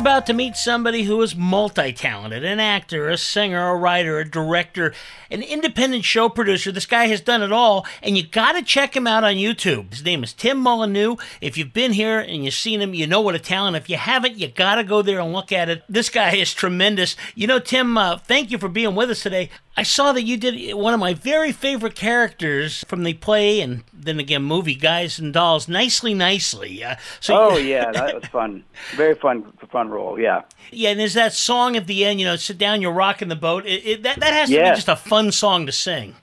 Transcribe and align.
about 0.00 0.24
to 0.24 0.32
meet 0.32 0.56
somebody 0.56 1.02
who 1.02 1.20
is 1.20 1.36
multi 1.36 1.92
talented 1.92 2.42
an 2.42 2.58
actor, 2.58 3.10
a 3.10 3.18
singer, 3.18 3.68
a 3.68 3.76
writer, 3.76 4.18
a 4.18 4.28
director, 4.28 4.94
an 5.30 5.42
independent 5.42 6.04
show 6.04 6.30
producer. 6.30 6.72
This 6.72 6.86
guy 6.86 7.06
has 7.08 7.20
done 7.20 7.42
it 7.42 7.52
all, 7.52 7.86
and 8.02 8.16
you 8.16 8.26
got 8.26 8.52
to 8.52 8.62
check 8.62 8.96
him 8.96 9.06
out 9.06 9.24
on 9.24 9.34
YouTube. 9.34 9.90
His 9.90 10.02
name 10.02 10.24
is 10.24 10.32
Tim 10.32 10.56
Molyneux. 10.56 11.16
If 11.42 11.58
you've 11.58 11.74
been 11.74 11.92
here 11.92 12.18
and 12.18 12.42
you've 12.46 12.54
seen 12.54 12.80
him, 12.80 12.94
you 12.94 13.06
know 13.06 13.20
what 13.20 13.34
a 13.34 13.38
talent. 13.38 13.76
If 13.76 13.90
you 13.90 13.98
haven't, 13.98 14.38
you 14.38 14.48
got 14.48 14.76
to 14.76 14.84
go 14.84 15.02
there 15.02 15.20
and 15.20 15.34
look 15.34 15.52
at 15.52 15.68
it. 15.68 15.82
This 15.86 16.08
guy 16.08 16.34
is 16.34 16.54
tremendous. 16.54 17.14
You 17.34 17.46
know, 17.46 17.58
Tim, 17.58 17.98
uh, 17.98 18.16
thank 18.16 18.50
you 18.50 18.56
for 18.56 18.70
being 18.70 18.94
with 18.94 19.10
us 19.10 19.22
today. 19.22 19.50
I 19.80 19.82
saw 19.82 20.12
that 20.12 20.24
you 20.24 20.36
did 20.36 20.74
one 20.74 20.92
of 20.92 21.00
my 21.00 21.14
very 21.14 21.52
favorite 21.52 21.94
characters 21.94 22.84
from 22.86 23.02
the 23.02 23.14
play 23.14 23.62
and 23.62 23.82
then 23.94 24.20
again 24.20 24.42
movie 24.42 24.74
Guys 24.74 25.18
and 25.18 25.32
Dolls, 25.32 25.68
Nicely 25.68 26.12
Nicely. 26.12 26.84
Uh, 26.84 26.96
so 27.18 27.34
Oh 27.34 27.56
yeah, 27.56 27.90
that 27.90 28.14
was 28.14 28.26
fun. 28.26 28.62
Very 28.94 29.14
fun, 29.14 29.50
fun 29.72 29.88
role. 29.88 30.20
Yeah. 30.20 30.42
Yeah, 30.70 30.90
and 30.90 31.00
there's 31.00 31.14
that 31.14 31.32
song 31.32 31.78
at 31.78 31.86
the 31.86 32.04
end, 32.04 32.20
you 32.20 32.26
know, 32.26 32.36
sit 32.36 32.58
down, 32.58 32.82
you're 32.82 32.92
rocking 32.92 33.28
the 33.28 33.36
boat. 33.36 33.64
It, 33.64 33.86
it, 33.86 34.02
that, 34.02 34.20
that 34.20 34.34
has 34.34 34.50
to 34.50 34.56
be 34.56 34.62
just 34.64 34.90
a 34.90 34.96
fun 34.96 35.32
song 35.32 35.64
to 35.64 35.72
sing. 35.72 36.14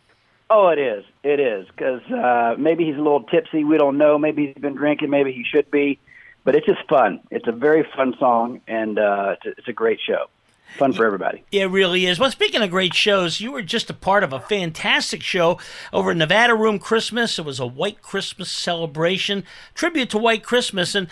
Oh, 0.52 0.68
it 0.68 0.78
is. 0.78 1.04
It 1.24 1.40
is 1.40 1.66
because 1.66 2.04
uh, 2.12 2.54
maybe 2.60 2.86
he's 2.86 2.94
a 2.94 3.02
little 3.02 3.24
tipsy. 3.24 3.64
We 3.64 3.80
don't 3.80 3.98
know. 3.98 4.20
Maybe 4.20 4.46
he's 4.46 4.62
been 4.62 4.76
drinking. 4.76 5.10
Maybe 5.10 5.32
he 5.32 5.44
should 5.44 5.72
be. 5.72 5.98
But 6.44 6.56
it's 6.56 6.68
just 6.68 6.88
fun. 6.88 7.22
It's 7.32 7.48
a 7.48 7.52
very 7.52 7.88
fun 7.96 8.14
song, 8.20 8.62
and 8.68 9.00
uh, 9.00 9.34
it's, 9.34 9.46
a, 9.48 9.50
it's 9.58 9.68
a 9.68 9.74
great 9.74 10.00
show. 10.00 10.28
Fun 10.76 10.94
for 10.94 11.06
everybody. 11.06 11.44
It 11.52 11.72
really 11.72 12.06
is. 12.06 12.20
Well, 12.20 12.30
speaking 12.30 12.62
of 12.62 12.70
great 12.70 12.94
shows, 12.94 13.42
you 13.42 13.52
were 13.52 13.64
just 13.64 13.90
a 13.90 13.96
part 13.96 14.24
of 14.24 14.32
a 14.32 14.40
fantastic 14.40 15.24
show 15.24 15.58
over 15.92 16.14
Nevada 16.14 16.54
Room 16.54 16.78
Christmas. 16.78 17.40
It 17.40 17.46
was 17.46 17.60
a 17.60 17.66
White 17.66 18.02
Christmas 18.02 18.52
celebration, 18.52 19.44
tribute 19.74 20.10
to 20.12 20.20
White 20.20 20.44
Christmas. 20.44 20.94
And 20.94 21.08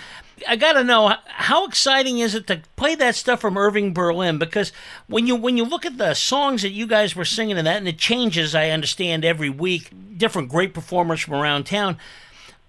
I 0.47 0.55
got 0.55 0.73
to 0.73 0.83
know 0.83 1.15
how 1.25 1.65
exciting 1.65 2.19
is 2.19 2.35
it 2.35 2.45
to 2.47 2.61
play 2.75 2.93
that 2.95 3.15
stuff 3.15 3.41
from 3.41 3.57
Irving 3.57 3.93
Berlin? 3.93 4.37
Because 4.37 4.71
when 5.07 5.25
you 5.25 5.35
when 5.35 5.57
you 5.57 5.63
look 5.63 5.85
at 5.85 5.97
the 5.97 6.13
songs 6.13 6.61
that 6.61 6.71
you 6.71 6.85
guys 6.85 7.15
were 7.15 7.25
singing 7.25 7.57
in 7.57 7.65
that, 7.65 7.77
and 7.77 7.87
it 7.87 7.97
changes, 7.97 8.53
I 8.53 8.69
understand 8.69 9.25
every 9.25 9.49
week, 9.49 9.89
different 10.17 10.49
great 10.49 10.73
performers 10.73 11.21
from 11.21 11.33
around 11.33 11.65
town. 11.65 11.97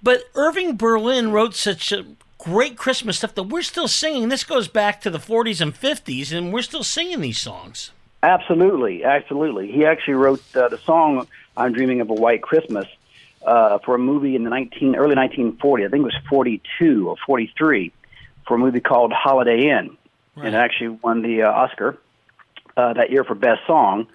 But 0.02 0.24
Irving 0.34 0.76
Berlin 0.76 1.32
wrote 1.32 1.54
such 1.54 1.92
a 1.92 2.06
great 2.46 2.76
Christmas 2.76 3.18
stuff 3.18 3.34
that 3.34 3.42
we're 3.42 3.60
still 3.60 3.88
singing. 3.88 4.28
This 4.28 4.44
goes 4.44 4.68
back 4.68 5.00
to 5.00 5.10
the 5.10 5.18
40s 5.18 5.60
and 5.60 5.74
50s, 5.74 6.32
and 6.32 6.52
we're 6.52 6.62
still 6.62 6.84
singing 6.84 7.20
these 7.20 7.38
songs. 7.38 7.90
Absolutely, 8.22 9.02
absolutely. 9.02 9.72
He 9.72 9.84
actually 9.84 10.14
wrote 10.14 10.40
uh, 10.54 10.68
the 10.68 10.78
song 10.78 11.26
"I'm 11.56 11.72
Dreaming 11.72 12.00
of 12.00 12.08
a 12.08 12.14
White 12.14 12.42
Christmas" 12.42 12.86
uh, 13.44 13.78
for 13.78 13.96
a 13.96 13.98
movie 13.98 14.36
in 14.36 14.44
the 14.44 14.50
19 14.50 14.94
early 14.94 15.16
1940. 15.16 15.84
I 15.84 15.88
think 15.88 16.02
it 16.02 16.04
was 16.04 16.16
42 16.28 17.08
or 17.08 17.16
43 17.26 17.92
for 18.46 18.54
a 18.54 18.58
movie 18.58 18.80
called 18.80 19.12
Holiday 19.12 19.68
Inn, 19.68 19.96
and 20.36 20.46
it 20.46 20.54
actually 20.54 20.90
won 21.02 21.22
the 21.22 21.42
uh, 21.42 21.50
Oscar 21.50 21.98
uh, 22.76 22.92
that 22.92 23.10
year 23.10 23.24
for 23.24 23.34
best 23.34 23.66
song. 23.66 24.06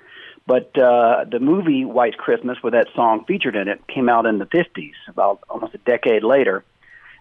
But 0.48 0.78
uh, 0.78 1.26
the 1.30 1.40
movie 1.42 1.84
White 1.84 2.18
Christmas, 2.18 2.64
with 2.64 2.74
that 2.74 2.88
song 2.96 3.26
featured 3.26 3.58
in 3.58 3.68
it, 3.68 3.86
came 3.88 4.08
out 4.08 4.26
in 4.26 4.38
the 4.38 4.46
50s, 4.46 4.94
about 5.10 5.42
almost 5.50 5.74
a 5.74 5.80
decade 5.80 6.24
later. 6.24 6.64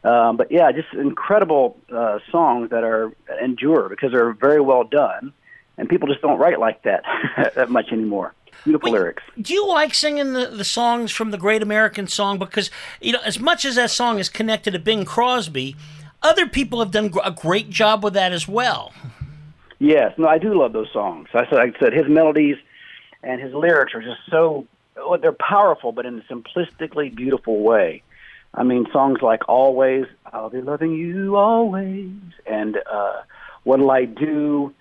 Um, 0.03 0.37
but 0.37 0.51
yeah, 0.51 0.73
just 0.73 0.93
incredible 0.95 1.77
uh, 1.93 2.21
songs 2.31 2.71
that 2.71 2.85
are 2.85 3.13
endure 3.43 3.89
because 3.89 4.13
they're 4.13 4.33
very 4.33 4.61
well 4.61 4.85
done, 4.85 5.33
and 5.77 5.89
people 5.89 6.09
just 6.09 6.23
don't 6.23 6.39
write 6.39 6.59
like 6.59 6.83
that 6.83 7.05
that 7.55 7.71
much 7.71 7.93
anymore. 7.93 8.35
Beautiful 8.65 8.93
lyrics. 8.93 9.23
Do 9.41 9.55
you 9.55 9.67
like 9.67 9.95
singing 9.95 10.33
the, 10.33 10.47
the 10.47 10.65
songs 10.65 11.13
from 11.13 11.31
the 11.31 11.39
Great 11.39 11.63
American 11.63 12.07
Song? 12.07 12.39
Because, 12.39 12.71
you 13.01 13.13
know, 13.13 13.21
as 13.25 13.41
much 13.41 13.65
as 13.65 13.77
that 13.77 13.91
song 13.91 14.19
is 14.19 14.29
connected 14.29 14.73
to 14.73 14.79
Bing 14.79 15.07
Crosby, 15.07 15.77
other 16.23 16.47
people 16.47 16.81
have 16.81 16.91
done 16.91 17.11
a 17.25 17.31
great 17.31 17.71
job 17.71 18.05
with 18.05 18.13
that 18.15 18.33
as 18.33 18.47
well. 18.47 18.93
Yes, 19.79 20.13
no, 20.19 20.29
I 20.29 20.37
do 20.37 20.59
love 20.59 20.75
those 20.75 20.93
songs. 20.93 21.29
I 21.33 21.49
said, 21.49 21.59
I 21.59 21.73
said, 21.81 21.95
his 21.95 22.07
melodies 22.07 22.57
and 23.23 23.41
his 23.41 23.55
lyrics 23.55 23.95
are 23.95 24.03
just 24.03 24.21
so 24.31 24.67
oh, 24.99 25.17
they're 25.17 25.33
powerful, 25.33 25.93
but 25.93 26.07
in 26.07 26.19
a 26.19 26.33
simplistically 26.33 27.15
beautiful 27.15 27.61
way. 27.61 28.03
I 28.55 28.63
mean, 28.65 28.87
songs 28.93 29.23
like 29.23 29.49
"Always," 29.49 30.07
"I'll 30.33 30.51
be 30.51 30.61
loving 30.61 30.93
you 30.93 31.37
always," 31.37 32.11
and 32.47 32.77
uh, 32.91 33.23
"What'll 33.65 33.91
I 33.91 34.05
Do," 34.05 34.75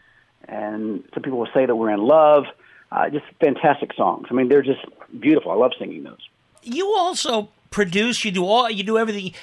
and 0.47 1.03
some 1.13 1.23
people 1.23 1.39
will 1.39 1.49
say 1.53 1.65
that 1.65 1.75
we're 1.75 1.91
in 1.91 2.01
love. 2.01 2.45
Uh, 2.91 3.09
just 3.09 3.25
fantastic 3.39 3.93
songs. 3.93 4.27
I 4.31 4.33
mean, 4.33 4.49
they're 4.49 4.63
just 4.63 4.83
beautiful. 5.19 5.51
I 5.51 5.55
love 5.55 5.71
singing 5.77 6.03
those. 6.03 6.27
You 6.63 6.87
also 6.97 7.49
produce, 7.69 8.25
you 8.25 8.31
do 8.31 8.45
all, 8.45 8.69
you 8.69 8.83
do 8.83 8.97
everything. 8.97 9.33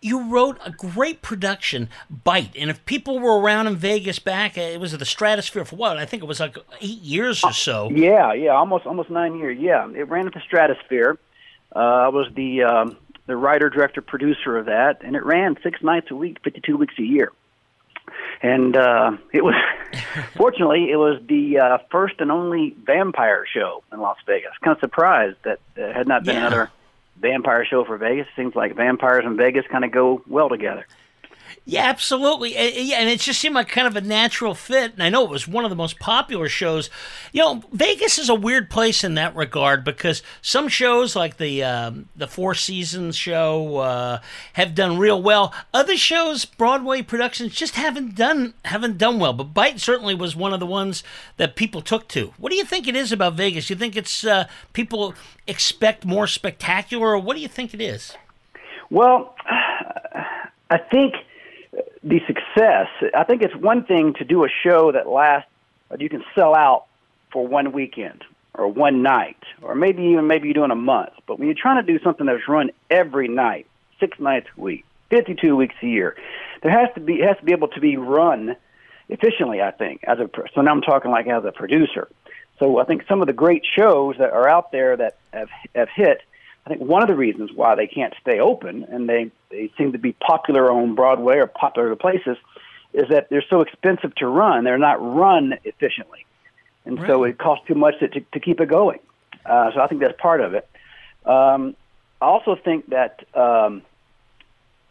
You 0.00 0.28
wrote 0.28 0.58
a 0.64 0.70
great 0.70 1.22
production, 1.22 1.88
Bite, 2.08 2.54
and 2.56 2.70
if 2.70 2.84
people 2.86 3.18
were 3.18 3.40
around 3.40 3.66
in 3.68 3.76
Vegas 3.76 4.18
back, 4.18 4.56
uh, 4.58 4.60
it 4.60 4.80
was 4.80 4.92
at 4.92 4.98
the 4.98 5.04
Stratosphere 5.04 5.64
for 5.64 5.76
what? 5.76 5.96
I 5.96 6.06
think 6.06 6.22
it 6.22 6.26
was 6.26 6.40
like 6.40 6.56
eight 6.80 7.00
years 7.02 7.42
or 7.44 7.52
so. 7.52 7.90
Yeah, 7.90 8.32
yeah, 8.32 8.50
almost 8.50 8.86
almost 8.86 9.10
nine 9.10 9.36
years. 9.36 9.58
Yeah, 9.60 9.88
it 9.94 10.08
ran 10.08 10.26
at 10.26 10.34
the 10.34 10.40
Stratosphere. 10.40 11.18
Uh, 11.74 11.78
I 11.78 12.08
was 12.08 12.28
the 12.34 12.64
um, 12.64 12.96
the 13.32 13.36
writer, 13.38 13.70
director, 13.70 14.02
producer 14.02 14.58
of 14.58 14.66
that, 14.66 14.98
and 15.02 15.16
it 15.16 15.24
ran 15.24 15.56
six 15.62 15.82
nights 15.82 16.10
a 16.10 16.14
week, 16.14 16.36
fifty 16.44 16.60
two 16.60 16.76
weeks 16.76 16.92
a 16.98 17.02
year. 17.02 17.32
And 18.42 18.76
uh, 18.76 19.12
it 19.32 19.42
was, 19.42 19.54
fortunately, 20.36 20.90
it 20.90 20.96
was 20.96 21.18
the 21.26 21.58
uh, 21.60 21.78
first 21.90 22.16
and 22.18 22.30
only 22.30 22.76
vampire 22.84 23.46
show 23.50 23.82
in 23.90 24.00
Las 24.00 24.18
Vegas. 24.26 24.50
Kind 24.62 24.76
of 24.76 24.80
surprised 24.80 25.38
that 25.44 25.60
there 25.74 25.94
had 25.94 26.06
not 26.06 26.24
been 26.24 26.34
Yeah. 26.34 26.46
another 26.46 26.70
vampire 27.18 27.64
show 27.64 27.84
for 27.86 27.96
Vegas. 27.96 28.26
Seems 28.36 28.54
like 28.54 28.74
vampires 28.76 29.24
and 29.24 29.38
Vegas 29.38 29.64
kind 29.70 29.82
of 29.84 29.92
go 29.92 30.20
well 30.26 30.50
together. 30.50 30.86
Yeah, 31.64 31.84
absolutely. 31.84 32.56
And, 32.56 33.08
it 33.08 33.20
just 33.20 33.40
seemed 33.40 33.54
like 33.54 33.68
kind 33.68 33.86
of 33.86 33.96
a 33.96 34.00
natural 34.00 34.54
fit. 34.54 34.94
And 34.94 35.02
I 35.02 35.08
know 35.08 35.24
it 35.24 35.30
was 35.30 35.46
one 35.46 35.64
of 35.64 35.70
the 35.70 35.76
most 35.76 35.98
popular 35.98 36.48
shows. 36.48 36.90
You 37.32 37.42
know, 37.42 37.62
Vegas 37.72 38.18
is 38.18 38.28
a 38.28 38.34
weird 38.34 38.68
place 38.68 39.04
in 39.04 39.14
that 39.14 39.34
regard 39.36 39.84
because 39.84 40.22
some 40.40 40.68
shows, 40.68 41.14
like 41.14 41.36
the 41.36 41.62
um, 41.62 42.08
the 42.16 42.26
Four 42.26 42.54
Seasons 42.54 43.16
show, 43.16 43.76
uh, 43.76 44.20
have 44.54 44.74
done 44.74 44.98
real 44.98 45.22
well. 45.22 45.54
Other 45.72 45.96
shows, 45.96 46.44
Broadway 46.44 47.02
productions, 47.02 47.54
just 47.54 47.76
haven't 47.76 48.14
done 48.16 48.54
haven't 48.64 48.98
done 48.98 49.18
well. 49.18 49.32
But 49.32 49.54
Bite 49.54 49.80
certainly 49.80 50.14
was 50.14 50.34
one 50.34 50.52
of 50.52 50.60
the 50.60 50.66
ones 50.66 51.04
that 51.36 51.56
people 51.56 51.80
took 51.80 52.08
to. 52.08 52.34
What 52.38 52.50
do 52.50 52.56
you 52.56 52.64
think 52.64 52.88
it 52.88 52.96
is 52.96 53.12
about 53.12 53.34
Vegas? 53.34 53.70
You 53.70 53.76
think 53.76 53.96
it's 53.96 54.24
uh, 54.24 54.46
people 54.72 55.14
expect 55.46 56.04
more 56.04 56.26
spectacular, 56.26 57.08
or 57.08 57.18
what 57.18 57.36
do 57.36 57.42
you 57.42 57.48
think 57.48 57.72
it 57.72 57.80
is? 57.80 58.16
Well, 58.90 59.34
I 60.70 60.78
think 60.90 61.14
the 62.02 62.20
success. 62.26 62.88
I 63.14 63.24
think 63.24 63.42
it's 63.42 63.54
one 63.54 63.84
thing 63.84 64.14
to 64.14 64.24
do 64.24 64.44
a 64.44 64.48
show 64.48 64.92
that 64.92 65.08
lasts, 65.08 65.50
that 65.90 66.00
you 66.00 66.08
can 66.08 66.24
sell 66.34 66.54
out 66.54 66.86
for 67.32 67.46
one 67.46 67.72
weekend 67.72 68.24
or 68.54 68.68
one 68.68 69.02
night, 69.02 69.42
or 69.62 69.74
maybe 69.74 70.02
even 70.04 70.26
maybe 70.26 70.48
you're 70.48 70.54
doing 70.54 70.70
a 70.70 70.76
month. 70.76 71.12
But 71.26 71.38
when 71.38 71.48
you're 71.48 71.56
trying 71.58 71.84
to 71.84 71.92
do 71.92 72.02
something 72.02 72.26
that's 72.26 72.46
run 72.48 72.70
every 72.90 73.28
night, 73.28 73.66
six 73.98 74.18
nights 74.20 74.48
a 74.56 74.60
week, 74.60 74.84
52 75.10 75.56
weeks 75.56 75.74
a 75.82 75.86
year, 75.86 76.16
there 76.62 76.70
has 76.70 76.88
to 76.94 77.00
be 77.00 77.14
it 77.14 77.28
has 77.28 77.36
to 77.38 77.44
be 77.44 77.52
able 77.52 77.68
to 77.68 77.80
be 77.80 77.96
run 77.96 78.56
efficiently. 79.08 79.62
I 79.62 79.70
think 79.70 80.04
as 80.04 80.18
a 80.18 80.28
so 80.54 80.60
now 80.60 80.72
I'm 80.72 80.82
talking 80.82 81.10
like 81.10 81.26
as 81.26 81.44
a 81.44 81.52
producer. 81.52 82.08
So 82.58 82.78
I 82.78 82.84
think 82.84 83.04
some 83.08 83.20
of 83.20 83.26
the 83.26 83.32
great 83.32 83.64
shows 83.64 84.16
that 84.18 84.30
are 84.30 84.48
out 84.48 84.72
there 84.72 84.96
that 84.96 85.16
have 85.32 85.48
have 85.74 85.88
hit. 85.94 86.22
I 86.64 86.70
think 86.70 86.80
one 86.80 87.02
of 87.02 87.08
the 87.08 87.16
reasons 87.16 87.50
why 87.52 87.74
they 87.74 87.86
can't 87.86 88.14
stay 88.20 88.38
open 88.38 88.84
and 88.84 89.08
they 89.08 89.30
they 89.50 89.70
seem 89.76 89.92
to 89.92 89.98
be 89.98 90.12
popular 90.12 90.70
on 90.70 90.94
Broadway 90.94 91.36
or 91.36 91.46
popular 91.46 91.94
places 91.96 92.36
is 92.92 93.08
that 93.08 93.30
they're 93.30 93.44
so 93.48 93.62
expensive 93.62 94.14
to 94.16 94.26
run. 94.26 94.64
They're 94.64 94.78
not 94.78 95.02
run 95.02 95.54
efficiently, 95.64 96.24
and 96.84 96.98
right. 96.98 97.08
so 97.08 97.24
it 97.24 97.38
costs 97.38 97.66
too 97.66 97.74
much 97.74 97.98
to 98.00 98.08
to, 98.08 98.20
to 98.20 98.40
keep 98.40 98.60
it 98.60 98.68
going. 98.68 99.00
Uh, 99.44 99.72
so 99.74 99.80
I 99.80 99.88
think 99.88 100.00
that's 100.00 100.18
part 100.20 100.40
of 100.40 100.54
it. 100.54 100.68
Um, 101.24 101.74
I 102.20 102.26
also 102.26 102.54
think 102.54 102.90
that 102.90 103.24
um, 103.34 103.82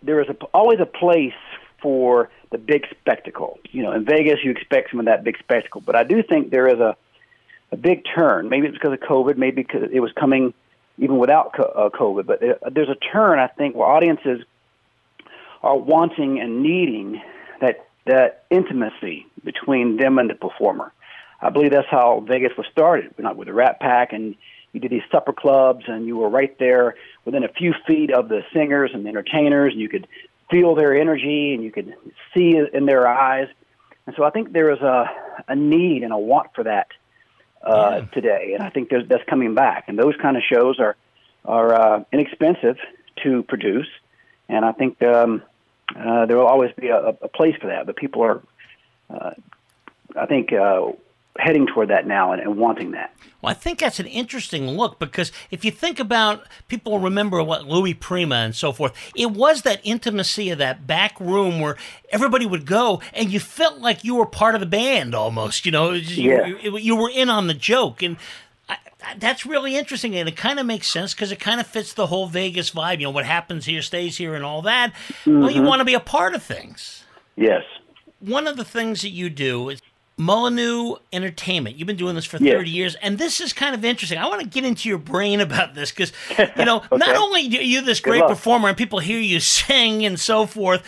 there 0.04 0.20
is 0.22 0.28
a, 0.28 0.34
always 0.54 0.80
a 0.82 0.86
place 0.86 1.34
for 1.82 2.30
the 2.50 2.58
big 2.58 2.86
spectacle. 3.00 3.60
You 3.72 3.84
know, 3.84 3.94
in 3.94 4.04
Vegas, 4.04 4.40
you 4.44 4.52
expect 4.52 4.92
some 4.92 5.00
of 5.00 5.06
that 5.06 5.24
big 5.24 5.38
spectacle, 5.40 5.82
but 5.82 5.96
I 5.96 6.04
do 6.04 6.22
think 6.22 6.50
there 6.52 6.68
is 6.68 6.80
a 6.80 6.98
a 7.72 7.78
big 7.78 8.04
turn. 8.04 8.50
Maybe 8.50 8.68
it's 8.68 8.78
because 8.78 8.92
of 8.92 9.00
COVID. 9.00 9.38
Maybe 9.38 9.64
because 9.64 9.90
it 9.94 10.02
was 10.02 10.12
coming 10.12 10.54
even 10.98 11.18
without 11.18 11.58
uh, 11.60 11.90
COVID. 11.90 12.26
But 12.26 12.42
there's 12.74 12.90
a 12.90 12.96
turn, 12.96 13.40
I 13.40 13.48
think, 13.48 13.76
where 13.76 13.88
audiences 13.88 14.42
are 15.64 15.78
wanting 15.78 16.40
and 16.40 16.62
needing 16.64 17.22
that 17.60 17.86
that 18.06 18.46
intimacy 18.50 19.28
between 19.44 19.98
them 19.98 20.18
and 20.18 20.30
the 20.30 20.36
performer. 20.36 20.92
I 21.40 21.50
believe 21.50 21.72
that's 21.72 21.88
how 21.90 22.24
Vegas 22.28 22.52
was 22.58 22.66
started, 22.72 23.14
not 23.18 23.36
with 23.36 23.48
the 23.48 23.54
Rat 23.54 23.80
Pack, 23.80 24.14
and 24.14 24.36
you 24.74 24.80
did 24.80 24.92
these 24.92 25.04
supper 25.12 25.34
clubs, 25.34 25.86
and 25.88 26.06
you 26.06 26.18
were 26.18 26.30
right 26.30 26.58
there 26.60 26.96
within 27.26 27.44
a 27.44 27.48
few 27.48 27.74
feet 27.88 28.12
of 28.12 28.30
the 28.30 28.44
singers 28.54 28.92
and 28.94 29.06
the 29.06 29.10
entertainers, 29.10 29.74
and 29.74 29.82
you 29.82 29.90
could 29.90 30.08
feel 30.50 30.76
their 30.76 30.96
energy, 30.96 31.54
and 31.54 31.64
you 31.64 31.72
could 31.72 31.94
see 32.34 32.58
it 32.58 32.74
in 32.74 32.86
their 32.86 33.08
eyes. 33.08 33.48
And 34.08 34.16
so 34.16 34.24
I 34.24 34.30
think 34.32 34.52
there 34.52 34.72
is 34.72 34.82
a 34.82 35.10
a 35.48 35.56
need 35.56 36.04
and 36.04 36.14
a 36.14 36.18
want 36.18 36.54
for 36.54 36.64
that 36.64 36.88
uh, 37.64 38.00
yeah. 38.00 38.06
today, 38.14 38.52
and 38.54 38.64
I 38.64 38.70
think 38.70 38.92
that's 39.08 39.24
coming 39.30 39.54
back. 39.56 39.86
And 39.88 39.98
those 39.98 40.16
kind 40.22 40.38
of 40.38 40.44
shows 40.44 40.80
are 40.80 40.96
are 41.44 41.74
uh, 41.74 42.04
inexpensive 42.12 42.78
to 43.24 43.44
produce, 43.44 43.88
and 44.48 44.64
I 44.64 44.72
think 44.72 45.02
um, 45.02 45.42
uh, 45.96 46.26
there 46.26 46.38
will 46.38 46.48
always 46.48 46.72
be 46.74 46.90
a, 46.90 47.16
a 47.22 47.28
place 47.28 47.56
for 47.60 47.68
that. 47.68 47.86
But 47.86 47.96
people 47.96 48.24
are, 48.24 48.42
uh, 49.10 49.32
I 50.16 50.26
think, 50.26 50.54
uh, 50.54 50.92
heading 51.40 51.66
toward 51.66 51.90
that 51.90 52.06
now 52.06 52.32
and, 52.32 52.42
and, 52.42 52.58
wanting 52.58 52.92
that. 52.92 53.14
Well, 53.42 53.52
I 53.52 53.54
think 53.54 53.80
that's 53.80 54.00
an 54.00 54.06
interesting 54.06 54.68
look 54.72 55.00
because 55.00 55.32
if 55.50 55.64
you 55.64 55.72
think 55.72 56.00
about 56.00 56.46
people 56.68 57.00
remember 57.00 57.42
what 57.42 57.68
Louis 57.68 57.94
Prima 57.94 58.36
and 58.36 58.56
so 58.56 58.72
forth, 58.72 58.94
it 59.16 59.32
was 59.32 59.62
that 59.64 59.80
intimacy 59.84 60.50
of 60.50 60.58
that 60.60 60.86
back 60.86 61.20
room 61.20 61.60
where 61.60 61.78
everybody 62.10 62.46
would 62.46 62.66
go 62.66 63.02
and 63.14 63.32
you 63.32 63.40
felt 63.40 63.80
like 63.80 64.04
you 64.04 64.16
were 64.16 64.26
part 64.26 64.56
of 64.56 64.62
the 64.62 64.68
band 64.68 65.16
almost. 65.16 65.66
You 65.66 65.72
know, 65.72 65.92
yeah. 65.92 66.46
you, 66.46 66.78
you 66.78 66.96
were 66.96 67.10
in 67.10 67.30
on 67.30 67.48
the 67.48 67.54
joke 67.54 68.02
and. 68.02 68.18
that's 69.18 69.48
really 69.48 69.76
interesting, 69.76 70.16
and 70.16 70.30
it 70.30 70.38
kind 70.38 70.60
of 70.60 70.66
makes 70.68 70.88
sense 70.88 71.16
because 71.16 71.32
it 71.32 71.40
kind 71.40 71.60
of 71.60 71.66
fits 71.66 71.94
the 71.94 72.06
whole 72.06 72.28
Vegas 72.28 72.70
vibe. 72.70 73.00
You 73.00 73.06
know, 73.06 73.12
what 73.12 73.26
happens 73.26 73.66
here 73.66 73.82
stays 73.82 74.18
here, 74.18 74.36
and 74.36 74.46
all 74.46 74.62
that. 74.62 74.94
Mm-hmm. 74.94 75.40
Well, 75.40 75.50
you 75.50 75.62
mm-hmm. 75.62 75.68
want 75.68 75.80
to 75.80 75.86
be 75.86 75.96
a 75.96 76.00
part 76.00 76.36
of 76.36 76.44
things. 76.44 77.04
Yes. 77.36 77.64
One 78.20 78.46
of 78.46 78.58
the 78.58 78.64
things 78.64 79.02
that 79.02 79.10
you 79.10 79.32
do 79.32 79.70
is 79.70 79.82
Molyneux 80.22 80.98
Entertainment. 81.12 81.78
You've 81.78 81.88
been 81.88 81.98
doing 81.98 82.14
this 82.14 82.26
for 82.26 82.38
30 82.38 82.48
yes. 82.48 82.68
years, 82.68 82.96
and 82.96 83.18
this 83.18 83.42
is 83.42 83.54
kind 83.54 83.74
of 83.74 83.84
interesting. 83.84 84.20
I 84.20 84.28
want 84.28 84.42
to 84.42 84.48
get 84.48 84.64
into 84.64 84.88
your 84.88 85.00
brain 85.00 85.42
about 85.42 85.74
this 85.74 85.92
because, 85.92 86.14
you 86.38 86.64
know, 86.64 86.78
okay. 86.78 86.98
not 86.98 87.16
only 87.16 87.48
are 87.58 87.62
you 87.62 87.82
this 87.82 88.00
great 88.00 88.22
performer 88.28 88.68
and 88.70 88.78
people 88.78 89.00
hear 89.00 89.20
you 89.20 89.40
sing 89.40 90.06
and 90.06 90.20
so 90.20 90.46
forth, 90.46 90.84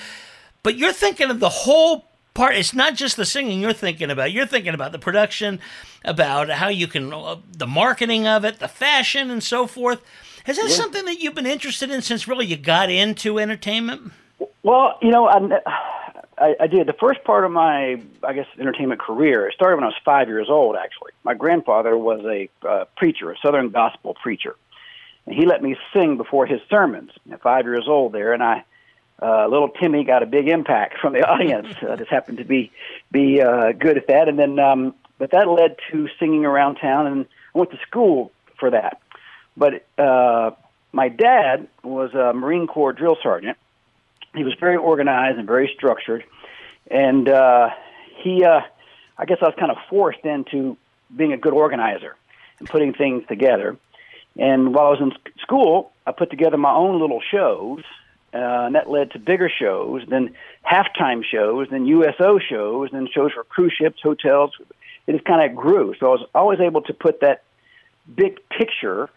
but 0.62 0.77
you're 0.77 0.94
thinking 0.94 1.31
of 1.31 1.39
the 1.39 1.50
whole 1.50 2.06
part. 2.35 2.56
It's 2.56 2.75
not 2.75 2.94
just 2.94 3.18
the 3.18 3.25
singing 3.25 3.59
you're 3.59 3.74
thinking 3.74 4.12
about. 4.12 4.31
You're 4.31 4.45
thinking 4.45 4.75
about 4.75 4.91
the 4.91 5.00
production, 5.00 5.59
about 6.06 6.50
how 6.50 6.68
you 6.68 6.85
can, 6.85 7.12
uh, 7.12 7.38
the 7.51 7.68
marketing 7.68 8.27
of 8.27 8.45
it, 8.45 8.59
the 8.59 8.68
fashion, 8.68 9.31
and 9.31 9.44
so 9.44 9.65
forth. 9.65 10.03
Is 10.45 10.57
that 10.57 10.69
yeah. 10.69 10.75
something 10.75 11.06
that 11.06 11.19
you've 11.19 11.35
been 11.35 11.47
interested 11.47 11.89
in 11.89 12.03
since 12.03 12.27
really 12.27 12.45
you 12.45 12.56
got 12.56 12.91
into 12.91 13.39
entertainment? 13.39 14.12
Well, 14.62 15.00
you 15.01 15.09
know, 15.09 15.27
I'm, 15.27 15.51
I, 16.38 16.56
I 16.59 16.68
did. 16.68 16.88
The 16.88 16.94
first 16.94 17.24
part 17.24 17.45
of 17.45 17.51
my, 17.51 18.01
I 18.24 18.33
guess, 18.33 18.47
entertainment 18.59 19.00
career 19.00 19.47
it 19.47 19.53
started 19.53 19.75
when 19.75 19.83
I 19.83 19.88
was 19.88 19.95
five 20.03 20.27
years 20.27 20.47
old. 20.50 20.75
Actually, 20.75 21.12
my 21.24 21.33
grandfather 21.33 21.97
was 21.97 22.21
a 22.25 22.50
uh, 22.68 22.85
preacher, 22.97 23.31
a 23.31 23.38
Southern 23.38 23.69
gospel 23.69 24.15
preacher, 24.21 24.56
and 25.25 25.35
he 25.35 25.45
let 25.45 25.62
me 25.62 25.75
sing 25.94 26.18
before 26.18 26.45
his 26.45 26.62
sermons. 26.69 27.12
At 27.31 27.41
five 27.41 27.65
years 27.65 27.85
old, 27.88 28.13
there, 28.13 28.33
and 28.33 28.44
I, 28.44 28.63
uh, 29.21 29.47
little 29.47 29.69
Timmy, 29.69 30.03
got 30.03 30.24
a 30.24 30.25
big 30.25 30.47
impact 30.47 31.00
from 31.00 31.13
the 31.13 31.21
audience. 31.30 31.68
uh, 31.81 31.95
just 31.95 32.09
happened 32.09 32.39
to 32.39 32.45
be 32.45 32.71
be 33.12 33.41
uh, 33.41 33.71
good 33.71 33.97
at 33.97 34.07
that, 34.07 34.27
and 34.27 34.38
then, 34.38 34.59
um, 34.59 34.95
but 35.18 35.31
that 35.31 35.47
led 35.47 35.77
to 35.91 36.09
singing 36.19 36.45
around 36.45 36.75
town, 36.75 37.07
and 37.07 37.25
I 37.53 37.57
went 37.57 37.71
to 37.71 37.80
school 37.88 38.31
for 38.59 38.71
that. 38.71 39.00
But 39.56 39.85
uh, 40.00 40.51
my 40.91 41.09
dad 41.09 41.68
was 41.83 42.13
a 42.13 42.33
Marine 42.33 42.65
Corps 42.65 42.94
drill 42.94 43.18
sergeant 43.21 43.57
he 44.35 44.44
was 44.44 44.53
very 44.59 44.77
organized 44.77 45.38
and 45.38 45.47
very 45.47 45.71
structured, 45.75 46.24
and 46.89 47.30
uh, 47.30 47.69
he, 48.24 48.44
uh, 48.44 48.62
I 49.18 49.25
guess, 49.25 49.38
I 49.41 49.45
was 49.45 49.56
kind 49.59 49.71
of 49.71 49.77
forced 49.89 50.24
into 50.25 50.77
being 51.15 51.33
a 51.33 51.38
good 51.38 51.53
organizer 51.53 52.15
and 52.59 52.68
putting 52.68 52.94
things 52.94 53.24
together. 53.27 53.77
And 54.38 54.74
while 54.74 54.88
I 54.88 54.89
was 54.89 55.01
in 55.01 55.12
school, 55.39 55.91
I 56.07 56.12
put 56.12 56.31
together 56.31 56.57
my 56.57 56.74
own 56.74 57.00
little 57.00 57.21
shows, 57.21 57.83
uh, 58.33 58.65
and 58.65 58.75
that 58.75 58.89
led 58.89 59.12
to 59.12 59.19
bigger 59.19 59.50
shows, 59.50 60.01
then 60.07 60.33
halftime 60.65 61.24
shows, 61.24 61.68
then 61.69 61.85
USO 61.85 62.39
shows, 62.39 62.89
then 62.91 63.07
shows 63.13 63.31
for 63.31 63.44
cruise 63.44 63.74
ships, 63.80 64.01
hotels. 64.01 64.51
It 65.06 65.12
just 65.12 65.25
kind 65.25 65.50
of 65.50 65.56
grew. 65.56 65.94
So 66.00 66.07
I 66.07 66.09
was 66.09 66.27
always 66.33 66.59
able 66.59 66.81
to 66.83 66.94
put 66.94 67.19
that 67.19 67.44
big 68.13 68.39
picture, 68.50 69.09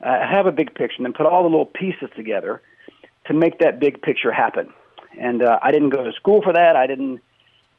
uh, 0.00 0.26
have 0.26 0.46
a 0.46 0.52
big 0.52 0.74
picture, 0.74 0.96
and 0.98 1.06
then 1.06 1.14
put 1.14 1.26
all 1.26 1.42
the 1.42 1.48
little 1.48 1.66
pieces 1.66 2.10
together 2.14 2.62
to 3.26 3.34
make 3.34 3.58
that 3.58 3.80
big 3.80 4.02
picture 4.02 4.32
happen. 4.32 4.72
And 5.18 5.42
uh, 5.42 5.58
I 5.62 5.70
didn't 5.72 5.90
go 5.90 6.04
to 6.04 6.12
school 6.12 6.42
for 6.42 6.52
that. 6.52 6.76
I 6.76 6.86
didn't. 6.86 7.20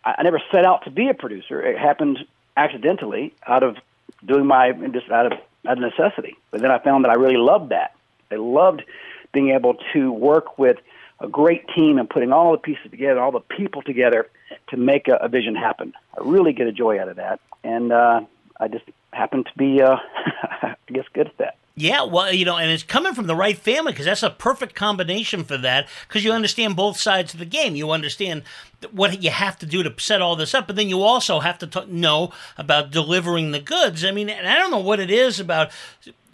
I 0.03 0.23
never 0.23 0.41
set 0.51 0.65
out 0.65 0.83
to 0.85 0.91
be 0.91 1.09
a 1.09 1.13
producer. 1.13 1.61
It 1.61 1.77
happened 1.77 2.19
accidentally 2.57 3.33
out 3.45 3.63
of 3.63 3.77
doing 4.25 4.45
my 4.45 4.71
just 4.71 5.09
out 5.11 5.27
of 5.27 5.33
out 5.67 5.77
of 5.77 5.79
necessity. 5.79 6.37
But 6.49 6.61
then 6.61 6.71
I 6.71 6.79
found 6.79 7.05
that 7.05 7.11
I 7.11 7.15
really 7.15 7.37
loved 7.37 7.69
that. 7.69 7.95
I 8.31 8.35
loved 8.35 8.83
being 9.31 9.49
able 9.49 9.75
to 9.93 10.11
work 10.11 10.57
with 10.57 10.77
a 11.19 11.27
great 11.27 11.67
team 11.75 11.97
and 11.97 12.09
putting 12.09 12.31
all 12.31 12.51
the 12.51 12.57
pieces 12.57 12.89
together, 12.89 13.19
all 13.19 13.31
the 13.31 13.39
people 13.39 13.81
together 13.81 14.27
to 14.69 14.77
make 14.77 15.07
a, 15.07 15.15
a 15.15 15.29
vision 15.29 15.55
happen. 15.55 15.93
I 16.17 16.21
really 16.23 16.53
get 16.53 16.67
a 16.67 16.71
joy 16.71 16.99
out 16.99 17.07
of 17.07 17.17
that, 17.17 17.39
and 17.63 17.91
uh, 17.91 18.21
I 18.59 18.67
just 18.67 18.85
happen 19.13 19.43
to 19.43 19.51
be, 19.57 19.81
uh, 19.81 19.97
I 20.61 20.75
guess, 20.87 21.05
good 21.13 21.27
at 21.27 21.37
that. 21.37 21.57
Yeah, 21.81 22.03
well, 22.03 22.31
you 22.31 22.45
know, 22.45 22.57
and 22.57 22.69
it's 22.69 22.83
coming 22.83 23.15
from 23.15 23.25
the 23.25 23.35
right 23.35 23.57
family 23.57 23.91
because 23.91 24.05
that's 24.05 24.21
a 24.21 24.29
perfect 24.29 24.75
combination 24.75 25.43
for 25.43 25.57
that 25.57 25.87
because 26.07 26.23
you 26.23 26.31
understand 26.31 26.75
both 26.75 26.97
sides 26.97 27.33
of 27.33 27.39
the 27.39 27.45
game. 27.45 27.75
You 27.75 27.89
understand 27.89 28.43
what 28.91 29.23
you 29.23 29.31
have 29.31 29.57
to 29.57 29.65
do 29.65 29.81
to 29.81 29.91
set 29.97 30.21
all 30.21 30.35
this 30.35 30.53
up, 30.53 30.67
but 30.67 30.75
then 30.75 30.89
you 30.89 31.01
also 31.01 31.39
have 31.39 31.57
to 31.57 31.65
t- 31.65 31.85
know 31.87 32.33
about 32.55 32.91
delivering 32.91 33.49
the 33.49 33.59
goods. 33.59 34.05
I 34.05 34.11
mean, 34.11 34.29
and 34.29 34.47
I 34.47 34.59
don't 34.59 34.69
know 34.69 34.77
what 34.77 34.99
it 34.99 35.09
is 35.09 35.39
about 35.39 35.71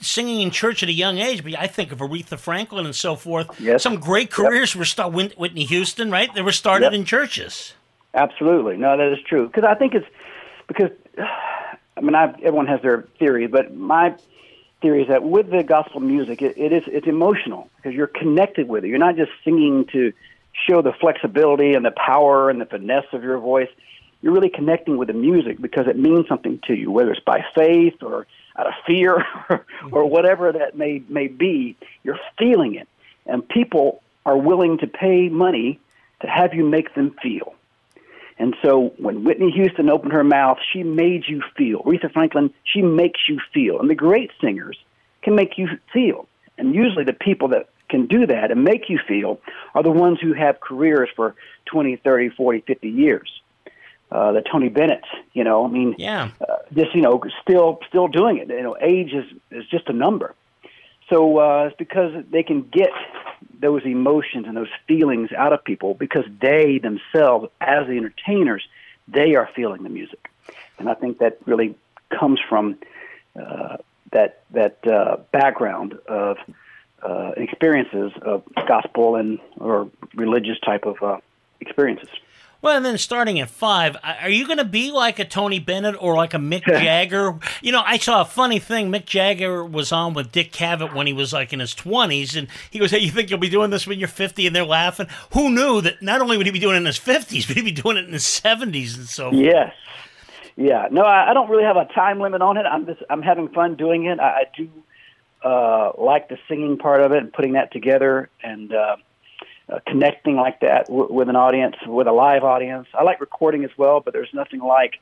singing 0.02 0.42
in 0.42 0.52
church 0.52 0.84
at 0.84 0.90
a 0.90 0.94
young 0.94 1.18
age, 1.18 1.46
but 1.46 1.58
I 1.58 1.68
think 1.68 1.94
of 1.94 2.00
Aretha 2.00 2.38
Franklin 2.38 2.86
and 2.86 2.94
so 2.94 3.16
forth. 3.16 3.58
Yes. 3.58 3.82
Some 3.82 4.02
great 4.02 4.30
careers 4.30 4.76
yep. 4.76 4.80
were 4.80 4.86
started. 4.86 5.32
Whitney 5.38 5.64
Houston, 5.64 6.12
right? 6.12 6.30
They 6.36 6.42
were 6.42 6.52
started 6.52 6.88
yep. 6.88 6.94
in 6.94 7.06
churches. 7.06 7.74
Absolutely, 8.14 8.76
no, 8.76 8.98
that 8.98 9.14
is 9.14 9.20
true. 9.26 9.48
Because 9.48 9.64
I 9.64 9.76
think 9.76 9.94
it's 9.94 10.08
because 10.68 10.92
I 11.18 12.02
mean, 12.02 12.16
I've, 12.16 12.36
everyone 12.36 12.68
has 12.68 12.82
their 12.82 13.08
theory, 13.18 13.48
but 13.48 13.74
my 13.74 14.14
theory 14.82 15.04
is 15.04 15.08
that 15.10 15.24
with 15.24 15.50
the 15.50 15.64
gospel 15.64 16.00
music, 16.00 16.42
it, 16.42 16.58
it 16.58 16.72
is 16.72 16.84
it's 16.88 17.08
emotional 17.08 17.70
because 17.78 17.94
you're 17.96 18.08
connected 18.08 18.68
with 18.68 18.84
it. 18.84 18.88
You're 18.88 19.00
not 19.00 19.16
just 19.16 19.32
singing 19.44 19.86
to 19.94 20.14
show 20.68 20.82
the 20.82 20.94
flexibility 20.94 21.74
and 21.74 21.86
the 21.86 21.92
power 21.92 22.50
and 22.50 22.60
the 22.60 22.66
finesse 22.66 23.06
of 23.14 23.24
your 23.24 23.38
voice. 23.40 23.70
You're 24.22 24.34
really 24.34 24.50
connecting 24.50 24.98
with 24.98 25.08
the 25.08 25.14
music 25.14 25.62
because 25.62 25.88
it 25.88 25.98
means 25.98 26.28
something 26.28 26.60
to 26.68 26.74
you, 26.74 26.92
whether 26.92 27.12
it's 27.12 27.24
by 27.24 27.46
faith 27.56 28.02
or 28.02 28.26
out 28.56 28.68
of 28.68 28.74
fear 28.86 29.24
or, 29.50 29.66
or 29.92 30.06
whatever 30.06 30.52
that 30.52 30.78
may 30.78 31.04
may 31.08 31.28
be. 31.28 31.76
You're 32.04 32.20
feeling 32.38 32.76
it, 32.76 32.88
and 33.26 33.48
people 33.48 34.02
are 34.26 34.38
willing 34.38 34.80
to 34.80 34.88
pay 34.88 35.30
money 35.30 35.80
to 36.22 36.28
have 36.28 36.54
you 36.54 36.66
make 36.66 36.94
them 36.96 37.16
feel. 37.22 37.54
And 38.40 38.56
so 38.64 38.94
when 38.98 39.24
Whitney 39.24 39.52
Houston 39.52 39.90
opened 39.90 40.14
her 40.14 40.24
mouth, 40.24 40.58
she 40.72 40.84
made 40.84 41.24
you 41.28 41.42
feel. 41.58 41.82
Aretha 41.82 42.12
Franklin, 42.12 42.54
she 42.64 42.82
makes 42.82 43.22
you 43.28 43.40
feel. 43.54 43.80
And 43.80 43.90
the 43.90 43.96
great 43.96 44.32
singers 44.40 44.78
can 45.24 45.36
make 45.36 45.58
you 45.58 45.68
feel. 45.92 46.28
And 46.58 46.74
usually 46.74 47.04
the 47.04 47.14
people 47.14 47.50
that 47.50 47.70
can 47.90 48.06
do 48.06 48.28
that 48.28 48.52
and 48.52 48.64
make 48.64 48.90
you 48.90 49.00
feel 49.08 49.40
are 49.74 49.84
the 49.84 49.92
ones 49.92 50.20
who 50.22 50.34
have 50.34 50.60
careers 50.60 51.10
for 51.16 51.36
20, 51.66 51.96
30, 51.98 52.30
40, 52.30 52.62
50 52.62 52.90
years. 52.90 53.30
Uh, 54.10 54.32
the 54.32 54.42
Tony 54.42 54.70
Bennett, 54.70 55.04
you 55.34 55.44
know, 55.44 55.66
I 55.66 55.68
mean, 55.68 55.96
yeah, 55.98 56.32
uh, 56.40 56.56
just 56.74 56.96
you 56.96 57.02
know, 57.02 57.22
still 57.42 57.80
still 57.90 58.08
doing 58.08 58.38
it. 58.38 58.48
You 58.48 58.64
know, 58.64 58.78
age 58.80 59.12
is 59.12 59.26
is 59.52 59.68
just 59.68 59.90
a 59.90 59.94
number. 59.94 60.34
So 61.10 61.40
uh, 61.40 61.66
it's 61.68 61.78
because 61.78 62.24
they 62.32 62.44
can 62.44 62.64
get 62.64 62.90
those 63.60 63.86
emotions 63.86 64.46
and 64.48 64.58
those 64.58 64.70
feelings 64.88 65.32
out 65.32 65.54
of 65.54 65.64
people 65.64 65.94
because 65.94 66.26
they 66.42 66.80
themselves, 66.80 67.50
as 67.62 67.88
the 67.88 67.94
entertainers, 67.94 68.68
they 69.08 69.36
are 69.36 69.50
feeling 69.56 69.84
the 69.84 69.90
music, 69.90 70.30
and 70.78 70.90
I 70.90 70.94
think 70.94 71.20
that 71.20 71.40
really 71.46 71.76
comes 72.10 72.40
from 72.50 72.78
uh, 73.40 73.78
that 74.12 74.42
that 74.52 74.86
uh, 74.86 75.18
background 75.32 75.98
of 76.08 76.38
uh, 77.02 77.32
experiences 77.38 78.12
of 78.22 78.44
gospel 78.68 79.16
and 79.16 79.40
or 79.58 79.90
religious 80.14 80.60
type 80.60 80.86
of 80.86 81.02
uh, 81.02 81.18
experiences. 81.62 82.10
Well, 82.62 82.76
and 82.76 82.86
then 82.86 82.98
starting 82.98 83.40
at 83.40 83.50
five, 83.50 83.96
are 84.04 84.30
you 84.30 84.48
going 84.48 84.58
to 84.58 84.66
be 84.66 84.92
like 84.92 85.20
a 85.20 85.26
Tony 85.26 85.60
Bennett 85.60 85.96
or 86.00 86.16
like 86.16 86.34
a 86.34 86.38
Mick 86.38 86.64
Jagger? 86.66 87.38
You 87.62 87.72
know, 87.72 87.84
I 87.86 87.98
saw 87.98 88.22
a 88.22 88.26
funny 88.26 88.60
thing. 88.60 88.92
Mick 88.92 89.06
Jagger 89.06 89.64
was 89.64 89.92
on 89.92 90.14
with 90.14 90.32
Dick 90.32 90.52
Cavett 90.52 90.94
when 90.94 91.06
he 91.06 91.14
was 91.14 91.34
like 91.34 91.54
in 91.54 91.60
his 91.60 91.76
20s, 91.76 92.36
and 92.36 92.48
he 92.72 92.80
goes, 92.80 92.92
Hey, 92.92 93.00
you 93.00 93.12
think 93.12 93.30
you'll 93.30 93.40
be 93.40 93.50
doing 93.50 93.70
this 93.70 93.86
when 93.86 94.00
you're 94.00 94.08
50? 94.08 94.48
And 94.48 94.56
they're 94.56 94.66
laughing. 94.66 95.08
Who 95.34 95.52
knew 95.52 95.82
that 95.82 96.02
not 96.02 96.22
only 96.22 96.38
would 96.38 96.46
he 96.46 96.52
be 96.52 96.60
doing 96.60 96.76
it 96.76 96.80
in 96.80 96.86
his 96.86 97.00
50s, 97.00 97.48
but 97.48 97.58
he'd 97.58 97.66
be 97.66 97.72
doing 97.72 97.98
it 97.98 98.06
in 98.06 98.14
his 98.14 98.24
70s 98.24 98.98
and 98.98 99.08
so 99.08 99.30
forth? 99.30 99.44
Yes. 99.44 99.74
Yeah. 100.56 100.88
No, 100.90 101.04
I, 101.04 101.30
I 101.30 101.34
don't 101.34 101.50
really 101.50 101.64
have 101.64 101.78
a 101.78 101.86
time 101.86 102.20
limit 102.20 102.42
on 102.42 102.58
it. 102.58 102.66
I'm 102.66 102.88
just, 102.88 103.04
I'm 103.10 103.22
having 103.22 103.50
fun 103.50 103.76
doing 103.76 104.06
it. 104.06 104.20
I, 104.20 104.24
I 104.24 104.44
do 104.56 104.70
uh, 105.44 105.92
like 105.98 106.30
the 106.30 106.38
singing 106.48 106.78
part 106.80 107.02
of 107.02 107.12
it 107.12 107.20
and 107.20 107.32
putting 107.32 107.54
that 107.54 107.72
together. 107.72 108.30
And, 108.42 108.74
uh, 108.74 108.96
uh, 109.70 109.80
connecting 109.86 110.36
like 110.36 110.62
that 110.62 110.88
w- 110.88 111.12
with 111.12 111.30
an 111.30 111.36
audience, 111.36 111.76
with 111.86 112.08
a 112.08 112.12
live 112.12 112.44
audience. 112.44 112.88
I 112.94 113.04
like 113.04 113.20
recording 113.20 113.64
as 113.64 113.72
well, 113.78 114.00
but 114.00 114.14
there's 114.14 114.34
nothing 114.34 114.62
like 114.62 115.00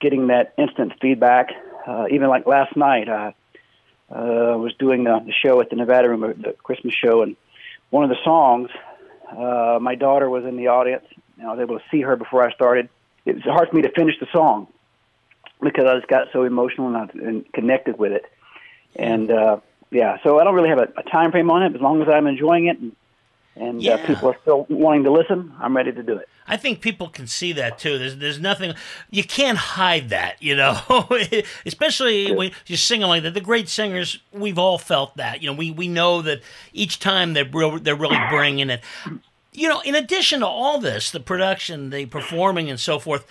getting 0.00 0.26
that 0.28 0.54
instant 0.58 0.92
feedback. 1.00 1.50
Uh, 1.86 2.06
even 2.10 2.28
like 2.28 2.46
last 2.46 2.76
night, 2.76 3.08
I 3.08 3.34
uh, 4.10 4.56
was 4.58 4.74
doing 4.78 5.04
the, 5.04 5.20
the 5.24 5.32
show 5.32 5.60
at 5.60 5.70
the 5.70 5.76
Nevada 5.76 6.08
Room, 6.08 6.24
uh, 6.24 6.28
the 6.28 6.54
Christmas 6.62 6.94
show, 6.94 7.22
and 7.22 7.36
one 7.90 8.04
of 8.04 8.10
the 8.10 8.22
songs, 8.24 8.70
uh, 9.30 9.78
my 9.80 9.94
daughter 9.94 10.28
was 10.28 10.44
in 10.44 10.56
the 10.56 10.68
audience, 10.68 11.04
and 11.38 11.48
I 11.48 11.52
was 11.52 11.60
able 11.60 11.78
to 11.78 11.84
see 11.90 12.02
her 12.02 12.16
before 12.16 12.46
I 12.46 12.52
started. 12.52 12.88
It 13.24 13.36
was 13.36 13.44
hard 13.44 13.70
for 13.70 13.76
me 13.76 13.82
to 13.82 13.90
finish 13.90 14.18
the 14.20 14.26
song 14.32 14.68
because 15.62 15.84
I 15.86 15.96
just 15.96 16.08
got 16.08 16.28
so 16.32 16.44
emotional 16.44 16.88
and, 16.88 16.96
I, 16.96 17.26
and 17.26 17.52
connected 17.52 17.98
with 17.98 18.12
it. 18.12 18.26
And 18.96 19.30
uh, 19.30 19.58
yeah, 19.90 20.18
so 20.22 20.38
I 20.38 20.44
don't 20.44 20.54
really 20.54 20.68
have 20.68 20.78
a, 20.78 20.88
a 20.96 21.02
time 21.02 21.30
frame 21.30 21.50
on 21.50 21.62
it. 21.62 21.74
As 21.74 21.80
long 21.80 22.02
as 22.02 22.08
I'm 22.08 22.26
enjoying 22.26 22.66
it 22.66 22.78
and 22.78 22.94
and 23.56 23.78
uh, 23.78 23.80
Yeah. 23.80 23.94
uh, 23.94 24.06
people 24.06 24.28
are 24.30 24.36
still 24.42 24.66
wanting 24.68 25.04
to 25.04 25.12
listen, 25.12 25.52
I'm 25.60 25.76
ready 25.76 25.92
to 25.92 26.02
do 26.02 26.16
it. 26.16 26.28
I 26.48 26.56
think 26.56 26.80
people 26.80 27.08
can 27.08 27.26
see 27.28 27.52
that 27.52 27.78
too. 27.78 27.98
There's 27.98 28.16
there's 28.16 28.40
nothing 28.40 28.74
you 29.10 29.22
can't 29.22 29.56
hide 29.56 30.08
that, 30.08 30.42
you 30.42 30.56
know. 30.56 30.76
Especially 31.66 32.32
when 32.32 32.50
you're 32.66 32.76
singing 32.76 33.06
like 33.06 33.22
that. 33.22 33.34
The 33.34 33.40
great 33.40 33.68
singers, 33.68 34.18
we've 34.32 34.58
all 34.58 34.76
felt 34.78 35.16
that. 35.16 35.40
You 35.42 35.50
know, 35.50 35.56
we 35.56 35.70
we 35.70 35.86
know 35.88 36.20
that 36.22 36.42
each 36.72 36.98
time 36.98 37.32
they're 37.34 37.44
real, 37.50 37.78
they're 37.78 37.94
really 37.94 38.18
bringing 38.28 38.70
it. 38.70 38.82
You 39.52 39.68
know, 39.68 39.80
in 39.82 39.94
addition 39.94 40.40
to 40.40 40.46
all 40.46 40.78
this, 40.80 41.10
the 41.10 41.20
production, 41.20 41.90
the 41.90 42.06
performing, 42.06 42.68
and 42.70 42.80
so 42.80 42.98
forth. 42.98 43.24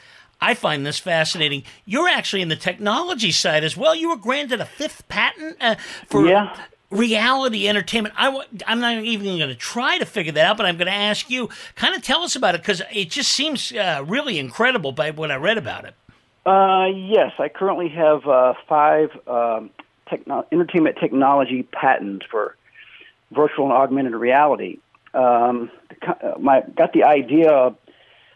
I 0.43 0.55
find 0.55 0.83
this 0.83 0.97
fascinating. 0.97 1.63
You're 1.85 2.07
actually 2.07 2.41
in 2.41 2.47
the 2.47 2.55
technology 2.55 3.31
side 3.31 3.63
as 3.63 3.77
well. 3.77 3.93
You 3.93 4.09
were 4.09 4.15
granted 4.17 4.59
a 4.59 4.65
fifth 4.65 5.07
patent 5.07 5.55
uh, 5.61 5.75
for 6.07 6.25
Yeah. 6.25 6.57
Reality 6.91 7.67
entertainment. 7.67 8.13
I, 8.17 8.29
wa- 8.29 8.45
I'm 8.67 8.79
not 8.79 9.03
even 9.03 9.37
going 9.37 9.49
to 9.49 9.55
try 9.55 9.97
to 9.97 10.05
figure 10.05 10.33
that 10.33 10.45
out, 10.45 10.57
but 10.57 10.65
I'm 10.65 10.77
going 10.77 10.87
to 10.87 10.93
ask 10.93 11.29
you, 11.29 11.49
kind 11.75 11.95
of 11.95 12.03
tell 12.03 12.21
us 12.21 12.35
about 12.35 12.53
it 12.53 12.61
because 12.61 12.81
it 12.93 13.09
just 13.09 13.31
seems 13.31 13.71
uh, 13.71 14.03
really 14.05 14.37
incredible 14.37 14.91
by 14.91 15.11
what 15.11 15.31
I 15.31 15.35
read 15.35 15.57
about 15.57 15.85
it. 15.85 15.95
Uh, 16.45 16.87
yes, 16.87 17.31
I 17.39 17.49
currently 17.49 17.89
have 17.89 18.27
uh, 18.27 18.53
five 18.67 19.09
um, 19.27 19.69
techno- 20.09 20.45
entertainment 20.51 20.97
technology 20.99 21.63
patents 21.63 22.25
for 22.29 22.55
virtual 23.31 23.65
and 23.65 23.73
augmented 23.73 24.13
reality. 24.13 24.79
Um, 25.13 25.71
uh, 26.05 26.33
my 26.39 26.61
got 26.75 26.93
the 26.93 27.03
idea. 27.03 27.51
I 27.51 27.71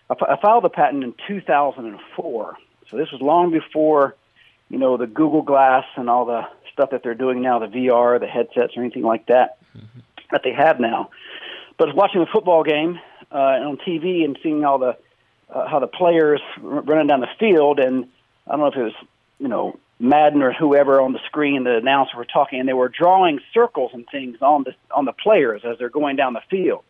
I 0.09 0.39
filed 0.41 0.63
the 0.63 0.69
patent 0.69 1.03
in 1.03 1.13
2004, 1.27 2.57
so 2.89 2.97
this 2.97 3.11
was 3.11 3.21
long 3.21 3.51
before, 3.51 4.15
you 4.69 4.77
know, 4.77 4.97
the 4.97 5.07
Google 5.07 5.41
Glass 5.41 5.85
and 5.95 6.09
all 6.09 6.25
the 6.25 6.43
stuff 6.75 6.89
that 6.91 7.01
they're 7.03 7.15
doing 7.15 7.41
now, 7.41 7.59
the 7.59 7.67
VR, 7.67 8.19
the 8.19 8.27
headsets, 8.27 8.75
or 8.75 8.81
anything 8.81 9.03
like 9.03 9.27
that 9.27 9.57
that 10.31 10.41
they 10.43 10.51
have 10.53 10.79
now. 10.79 11.09
But 11.77 11.95
watching 11.95 12.21
a 12.21 12.25
football 12.25 12.63
game 12.63 12.99
uh, 13.31 13.37
on 13.37 13.77
TV 13.77 14.23
and 14.25 14.37
seeing 14.43 14.63
all 14.65 14.77
the 14.77 14.97
uh, 15.49 15.67
how 15.67 15.79
the 15.79 15.87
players 15.87 16.41
r- 16.63 16.81
running 16.81 17.07
down 17.07 17.21
the 17.21 17.29
field, 17.39 17.79
and 17.79 18.07
I 18.47 18.51
don't 18.51 18.59
know 18.59 18.67
if 18.67 18.75
it 18.75 18.83
was 18.83 18.93
you 19.39 19.47
know 19.47 19.79
Madden 19.99 20.41
or 20.41 20.51
whoever 20.51 20.99
on 20.99 21.13
the 21.13 21.19
screen, 21.25 21.63
the 21.63 21.77
announcer 21.77 22.17
were 22.17 22.25
talking, 22.25 22.59
and 22.59 22.67
they 22.67 22.73
were 22.73 22.89
drawing 22.89 23.39
circles 23.53 23.91
and 23.93 24.05
things 24.11 24.37
on 24.41 24.63
the 24.63 24.73
on 24.91 25.05
the 25.05 25.13
players 25.13 25.61
as 25.63 25.77
they're 25.77 25.89
going 25.89 26.15
down 26.17 26.33
the 26.33 26.41
field. 26.49 26.83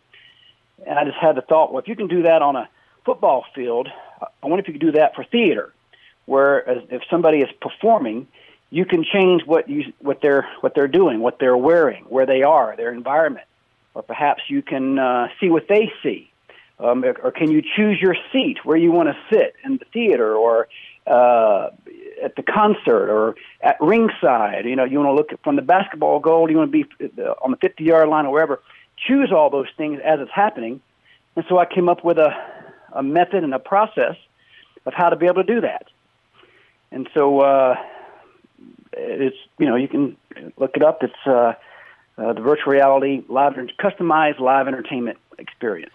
And 0.85 0.97
I 0.99 1.05
just 1.05 1.17
had 1.17 1.35
the 1.35 1.41
thought, 1.41 1.71
well, 1.71 1.81
if 1.81 1.87
you 1.87 1.95
can 1.95 2.07
do 2.07 2.23
that 2.23 2.41
on 2.41 2.55
a 2.55 2.67
football 3.05 3.45
field, 3.53 3.87
I 4.21 4.47
wonder 4.47 4.61
if 4.61 4.67
you 4.67 4.73
could 4.73 4.81
do 4.81 4.91
that 4.93 5.15
for 5.15 5.23
theater, 5.23 5.73
where 6.25 6.67
as- 6.67 6.83
if 6.89 7.01
somebody 7.09 7.39
is 7.39 7.49
performing, 7.61 8.27
you 8.75 8.83
can 8.83 9.05
change 9.05 9.41
what 9.45 9.69
you 9.69 9.93
what 9.99 10.19
they're 10.21 10.45
what 10.59 10.75
they're 10.75 10.89
doing, 10.89 11.21
what 11.21 11.39
they're 11.39 11.55
wearing, 11.55 12.03
where 12.09 12.25
they 12.25 12.43
are, 12.43 12.75
their 12.75 12.91
environment, 12.91 13.47
or 13.93 14.03
perhaps 14.03 14.43
you 14.49 14.61
can 14.61 14.99
uh, 14.99 15.29
see 15.39 15.47
what 15.47 15.69
they 15.69 15.93
see, 16.03 16.29
um, 16.81 17.05
or, 17.05 17.31
can 17.31 17.49
you 17.51 17.61
choose 17.61 17.97
your 18.01 18.17
seat 18.33 18.57
where 18.65 18.75
you 18.75 18.91
want 18.91 19.07
to 19.07 19.15
sit 19.31 19.55
in 19.63 19.77
the 19.77 19.85
theater 19.93 20.35
or 20.35 20.67
uh, 21.07 21.69
at 22.21 22.35
the 22.35 22.43
concert 22.43 23.09
or 23.09 23.35
at 23.61 23.77
ringside? 23.79 24.65
You 24.65 24.75
know, 24.75 24.83
you 24.83 24.99
want 24.99 25.07
to 25.07 25.13
look 25.13 25.31
at, 25.31 25.41
from 25.41 25.55
the 25.55 25.61
basketball 25.61 26.19
goal, 26.19 26.51
you 26.51 26.57
want 26.57 26.73
to 26.73 26.83
be 26.83 27.21
uh, 27.23 27.33
on 27.41 27.51
the 27.51 27.57
50 27.57 27.81
yard 27.81 28.09
line 28.09 28.25
or 28.25 28.33
wherever. 28.33 28.61
Choose 29.07 29.31
all 29.31 29.49
those 29.49 29.69
things 29.77 30.01
as 30.03 30.19
it's 30.19 30.31
happening, 30.33 30.81
and 31.37 31.45
so 31.47 31.57
I 31.59 31.65
came 31.65 31.87
up 31.87 32.03
with 32.03 32.17
a 32.17 32.31
a 32.91 33.03
method 33.03 33.45
and 33.45 33.53
a 33.53 33.59
process 33.59 34.17
of 34.85 34.93
how 34.93 35.09
to 35.09 35.15
be 35.15 35.27
able 35.27 35.43
to 35.43 35.53
do 35.55 35.61
that. 35.61 35.87
And 36.91 37.09
so 37.13 37.39
uh, 37.39 37.75
it's 38.95 39.37
you 39.59 39.67
know 39.67 39.75
you 39.75 39.87
can 39.87 40.17
look 40.57 40.71
it 40.75 40.83
up. 40.83 41.03
It's 41.03 41.13
uh, 41.25 41.53
uh, 42.17 42.33
the 42.33 42.41
virtual 42.41 42.73
reality 42.73 43.23
live 43.27 43.53
customized 43.79 44.39
live 44.39 44.67
entertainment 44.67 45.17
experience. 45.37 45.93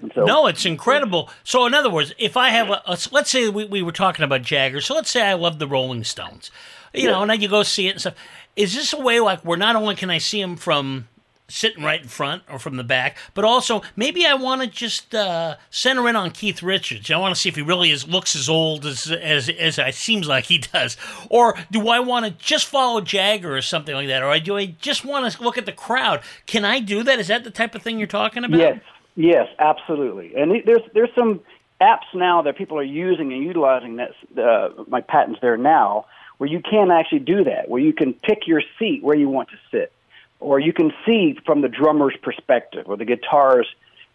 And 0.00 0.12
so 0.14 0.24
No, 0.24 0.46
it's 0.46 0.64
incredible. 0.64 1.30
So, 1.44 1.66
in 1.66 1.74
other 1.74 1.90
words, 1.90 2.14
if 2.18 2.36
I 2.36 2.50
have 2.50 2.70
a, 2.70 2.82
a 2.86 2.98
let's 3.10 3.30
say 3.30 3.48
we, 3.48 3.64
we 3.64 3.82
were 3.82 3.92
talking 3.92 4.24
about 4.24 4.42
Jagger, 4.42 4.80
so 4.80 4.94
let's 4.94 5.10
say 5.10 5.22
I 5.22 5.34
love 5.34 5.58
the 5.58 5.66
Rolling 5.66 6.04
Stones, 6.04 6.50
you 6.94 7.06
know, 7.06 7.22
and 7.22 7.30
then 7.30 7.40
you 7.40 7.48
go 7.48 7.62
see 7.62 7.88
it 7.88 7.92
and 7.92 8.00
stuff. 8.00 8.14
Is 8.56 8.74
this 8.74 8.92
a 8.92 9.00
way 9.00 9.20
like 9.20 9.40
where 9.40 9.58
not 9.58 9.76
only 9.76 9.94
can 9.94 10.10
I 10.10 10.18
see 10.18 10.40
them 10.40 10.56
from 10.56 11.08
sitting 11.48 11.82
right 11.82 12.02
in 12.02 12.08
front 12.08 12.42
or 12.50 12.58
from 12.58 12.76
the 12.76 12.84
back, 12.84 13.16
but 13.34 13.44
also 13.44 13.82
maybe 13.96 14.26
I 14.26 14.34
want 14.34 14.60
to 14.60 14.66
just 14.66 15.14
uh, 15.14 15.56
center 15.70 16.08
in 16.08 16.16
on 16.16 16.30
Keith 16.30 16.62
Richards. 16.62 17.10
I 17.10 17.16
want 17.16 17.34
to 17.34 17.40
see 17.40 17.48
if 17.48 17.56
he 17.56 17.62
really 17.62 17.90
is 17.90 18.06
looks 18.06 18.36
as 18.36 18.48
old 18.48 18.84
as 18.84 19.10
as 19.10 19.48
as 19.48 19.78
it 19.78 19.94
seems 19.94 20.28
like 20.28 20.44
he 20.44 20.58
does, 20.72 20.96
or 21.30 21.56
do 21.70 21.88
I 21.88 22.00
want 22.00 22.26
to 22.26 22.30
just 22.32 22.66
follow 22.66 23.00
Jagger 23.00 23.56
or 23.56 23.62
something 23.62 23.94
like 23.94 24.08
that, 24.08 24.22
or 24.22 24.38
do 24.38 24.56
I 24.56 24.66
just 24.66 25.04
want 25.04 25.30
to 25.32 25.42
look 25.42 25.58
at 25.58 25.66
the 25.66 25.72
crowd? 25.72 26.20
Can 26.46 26.64
I 26.64 26.80
do 26.80 27.02
that? 27.02 27.18
Is 27.18 27.28
that 27.28 27.44
the 27.44 27.50
type 27.50 27.74
of 27.74 27.82
thing 27.82 27.98
you're 27.98 28.06
talking 28.06 28.44
about? 28.44 28.58
Yes, 28.58 28.80
yes, 29.16 29.48
absolutely. 29.58 30.34
And 30.36 30.62
there's 30.64 30.82
there's 30.92 31.14
some 31.14 31.40
apps 31.80 32.12
now 32.14 32.42
that 32.42 32.56
people 32.56 32.78
are 32.78 32.82
using 32.82 33.32
and 33.32 33.42
utilizing 33.42 33.96
that 33.96 34.10
uh, 34.36 34.84
my 34.88 35.00
patents 35.00 35.40
there 35.40 35.56
now, 35.56 36.06
where 36.38 36.48
you 36.48 36.60
can 36.60 36.90
actually 36.90 37.20
do 37.20 37.44
that, 37.44 37.68
where 37.68 37.80
you 37.80 37.92
can 37.92 38.12
pick 38.12 38.46
your 38.46 38.62
seat 38.78 39.02
where 39.02 39.16
you 39.16 39.28
want 39.28 39.48
to 39.50 39.56
sit, 39.70 39.92
or 40.40 40.60
you 40.60 40.72
can 40.72 40.92
see 41.04 41.36
from 41.44 41.60
the 41.60 41.68
drummer's 41.68 42.16
perspective 42.22 42.84
or 42.86 42.96
the 42.96 43.04
guitar's 43.04 43.66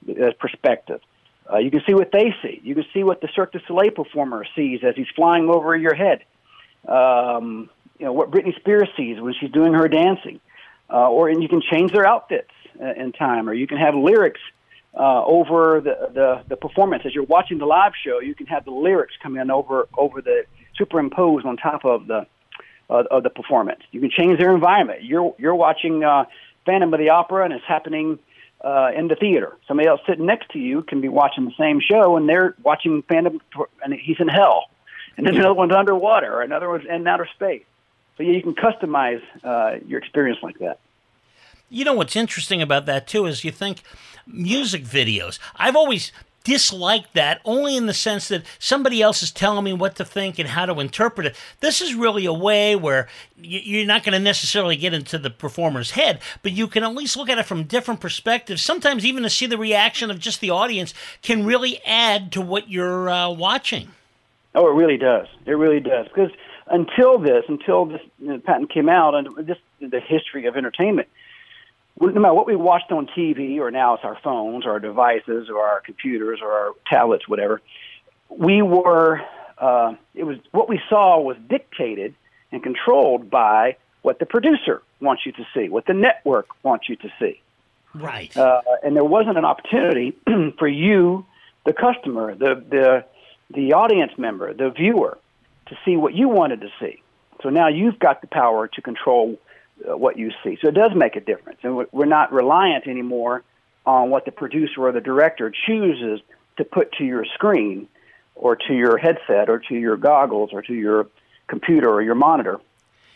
uh, 0.09 0.31
perspective. 0.39 1.01
Uh, 1.51 1.57
you 1.57 1.69
can 1.69 1.81
see 1.85 1.93
what 1.93 2.11
they 2.11 2.33
see. 2.41 2.61
You 2.63 2.75
can 2.75 2.85
see 2.93 3.03
what 3.03 3.21
the 3.21 3.27
Cirque 3.35 3.51
du 3.51 3.59
Soleil 3.67 3.91
performer 3.91 4.45
sees 4.55 4.81
as 4.83 4.95
he's 4.95 5.07
flying 5.15 5.49
over 5.49 5.75
your 5.75 5.93
head. 5.93 6.23
Um, 6.87 7.69
you 7.99 8.05
know 8.05 8.13
what 8.13 8.31
Britney 8.31 8.55
Spears 8.59 8.89
sees 8.97 9.19
when 9.19 9.33
she's 9.39 9.51
doing 9.51 9.73
her 9.73 9.87
dancing, 9.87 10.39
uh, 10.89 11.09
or 11.09 11.29
and 11.29 11.41
you 11.41 11.49
can 11.49 11.61
change 11.61 11.91
their 11.91 12.07
outfits 12.07 12.51
uh, 12.81 12.93
in 12.93 13.11
time, 13.11 13.49
or 13.49 13.53
you 13.53 13.67
can 13.67 13.77
have 13.77 13.95
lyrics 13.95 14.41
uh, 14.97 15.23
over 15.23 15.81
the, 15.81 16.09
the 16.13 16.43
the 16.49 16.57
performance 16.57 17.03
as 17.05 17.13
you're 17.13 17.23
watching 17.23 17.57
the 17.57 17.65
live 17.65 17.93
show. 18.03 18.19
You 18.19 18.35
can 18.35 18.47
have 18.47 18.65
the 18.65 18.71
lyrics 18.71 19.13
come 19.21 19.37
in 19.37 19.51
over 19.51 19.87
over 19.97 20.21
the 20.21 20.45
superimposed 20.77 21.45
on 21.45 21.57
top 21.57 21.85
of 21.85 22.07
the 22.07 22.25
of 22.93 23.23
the 23.23 23.29
performance. 23.29 23.81
You 23.91 23.99
can 23.99 24.09
change 24.09 24.39
their 24.39 24.53
environment. 24.53 25.03
You're 25.03 25.35
you're 25.37 25.55
watching 25.55 26.03
uh, 26.03 26.25
Phantom 26.65 26.93
of 26.93 26.99
the 26.99 27.09
Opera, 27.09 27.45
and 27.45 27.53
it's 27.53 27.65
happening 27.65 28.19
uh, 28.63 28.91
in 28.95 29.07
the 29.07 29.15
theater. 29.15 29.57
Somebody 29.67 29.89
else 29.89 30.01
sitting 30.07 30.25
next 30.25 30.51
to 30.51 30.59
you 30.59 30.83
can 30.83 31.01
be 31.01 31.09
watching 31.09 31.45
the 31.45 31.53
same 31.57 31.79
show, 31.81 32.17
and 32.17 32.27
they're 32.27 32.55
watching 32.63 33.01
Phantom, 33.03 33.41
and 33.83 33.93
he's 33.93 34.19
in 34.19 34.27
hell, 34.27 34.65
and 35.17 35.27
then 35.27 35.35
another 35.35 35.53
one's 35.53 35.73
underwater, 35.73 36.41
another 36.41 36.69
one's 36.69 36.85
in 36.89 37.07
outer 37.07 37.27
space. 37.33 37.63
So 38.17 38.23
yeah, 38.23 38.33
you 38.33 38.43
can 38.43 38.55
customize 38.55 39.21
uh, 39.43 39.79
your 39.87 39.99
experience 39.99 40.39
like 40.43 40.59
that. 40.59 40.79
You 41.69 41.85
know 41.85 41.93
what's 41.93 42.15
interesting 42.15 42.61
about 42.61 42.85
that 42.85 43.07
too 43.07 43.25
is 43.25 43.43
you 43.43 43.51
think 43.51 43.81
music 44.27 44.83
videos. 44.83 45.39
I've 45.55 45.75
always 45.75 46.11
disliked 46.43 47.13
that 47.13 47.41
only 47.45 47.75
in 47.77 47.85
the 47.85 47.93
sense 47.93 48.27
that 48.27 48.43
somebody 48.59 49.01
else 49.01 49.23
is 49.23 49.31
telling 49.31 49.63
me 49.63 49.73
what 49.73 49.95
to 49.95 50.05
think 50.05 50.39
and 50.39 50.49
how 50.49 50.65
to 50.65 50.79
interpret 50.79 51.27
it. 51.27 51.35
This 51.59 51.81
is 51.81 51.95
really 51.95 52.25
a 52.25 52.33
way 52.33 52.75
where 52.75 53.07
you're 53.37 53.85
not 53.85 54.03
going 54.03 54.13
to 54.13 54.19
necessarily 54.19 54.75
get 54.75 54.93
into 54.93 55.17
the 55.17 55.29
performer's 55.29 55.91
head, 55.91 56.19
but 56.41 56.51
you 56.51 56.67
can 56.67 56.83
at 56.83 56.93
least 56.95 57.17
look 57.17 57.29
at 57.29 57.37
it 57.37 57.45
from 57.45 57.63
different 57.63 57.99
perspectives. 57.99 58.61
Sometimes 58.61 59.05
even 59.05 59.23
to 59.23 59.29
see 59.29 59.45
the 59.45 59.57
reaction 59.57 60.11
of 60.11 60.19
just 60.19 60.41
the 60.41 60.49
audience 60.49 60.93
can 61.21 61.45
really 61.45 61.83
add 61.85 62.31
to 62.33 62.41
what 62.41 62.69
you're 62.69 63.09
uh, 63.09 63.29
watching. 63.29 63.89
Oh, 64.55 64.67
it 64.67 64.73
really 64.73 64.97
does. 64.97 65.27
It 65.45 65.53
really 65.53 65.79
does. 65.79 66.07
Because 66.07 66.31
until 66.67 67.17
this, 67.17 67.45
until 67.47 67.85
this 67.85 68.01
patent 68.43 68.71
came 68.71 68.89
out, 68.89 69.15
and 69.15 69.27
this 69.47 69.57
the 69.79 69.99
history 69.99 70.45
of 70.45 70.55
entertainment, 70.55 71.07
no 71.99 72.19
matter 72.19 72.33
what 72.33 72.47
we 72.47 72.55
watched 72.55 72.91
on 72.91 73.07
TV, 73.07 73.59
or 73.59 73.71
now 73.71 73.95
it's 73.95 74.03
our 74.03 74.17
phones, 74.23 74.65
or 74.65 74.71
our 74.71 74.79
devices, 74.79 75.49
or 75.49 75.63
our 75.63 75.81
computers, 75.81 76.39
or 76.41 76.51
our 76.51 76.71
tablets, 76.89 77.27
whatever, 77.27 77.61
we 78.29 78.61
were. 78.61 79.21
Uh, 79.57 79.93
it 80.15 80.23
was 80.23 80.37
what 80.51 80.67
we 80.67 80.79
saw 80.89 81.19
was 81.19 81.37
dictated 81.47 82.15
and 82.51 82.63
controlled 82.63 83.29
by 83.29 83.77
what 84.01 84.19
the 84.19 84.25
producer 84.25 84.81
wants 84.99 85.25
you 85.25 85.31
to 85.31 85.45
see, 85.53 85.69
what 85.69 85.85
the 85.85 85.93
network 85.93 86.47
wants 86.63 86.89
you 86.89 86.95
to 86.97 87.11
see. 87.19 87.39
Right. 87.93 88.35
Uh, 88.35 88.61
and 88.83 88.95
there 88.95 89.03
wasn't 89.03 89.37
an 89.37 89.45
opportunity 89.45 90.17
for 90.57 90.67
you, 90.67 91.25
the 91.65 91.73
customer, 91.73 92.35
the 92.35 92.63
the 92.69 93.05
the 93.53 93.73
audience 93.73 94.13
member, 94.17 94.53
the 94.53 94.69
viewer, 94.71 95.17
to 95.67 95.77
see 95.85 95.95
what 95.95 96.13
you 96.13 96.27
wanted 96.27 96.61
to 96.61 96.69
see. 96.79 97.01
So 97.43 97.49
now 97.49 97.67
you've 97.67 97.99
got 97.99 98.21
the 98.21 98.27
power 98.27 98.67
to 98.67 98.81
control 98.81 99.37
what 99.85 100.17
you 100.17 100.31
see. 100.43 100.57
So 100.61 100.69
it 100.69 100.73
does 100.73 100.91
make 100.95 101.15
a 101.15 101.21
difference, 101.21 101.59
and 101.63 101.85
we're 101.91 102.05
not 102.05 102.31
reliant 102.31 102.87
anymore 102.87 103.43
on 103.85 104.09
what 104.09 104.25
the 104.25 104.31
producer 104.31 104.87
or 104.87 104.91
the 104.91 105.01
director 105.01 105.51
chooses 105.65 106.21
to 106.57 106.63
put 106.63 106.91
to 106.93 107.03
your 107.03 107.25
screen, 107.25 107.87
or 108.35 108.55
to 108.55 108.73
your 108.73 108.97
headset, 108.97 109.49
or 109.49 109.59
to 109.59 109.75
your 109.75 109.97
goggles, 109.97 110.51
or 110.53 110.61
to 110.61 110.73
your 110.73 111.07
computer 111.47 111.89
or 111.89 112.01
your 112.01 112.15
monitor. 112.15 112.59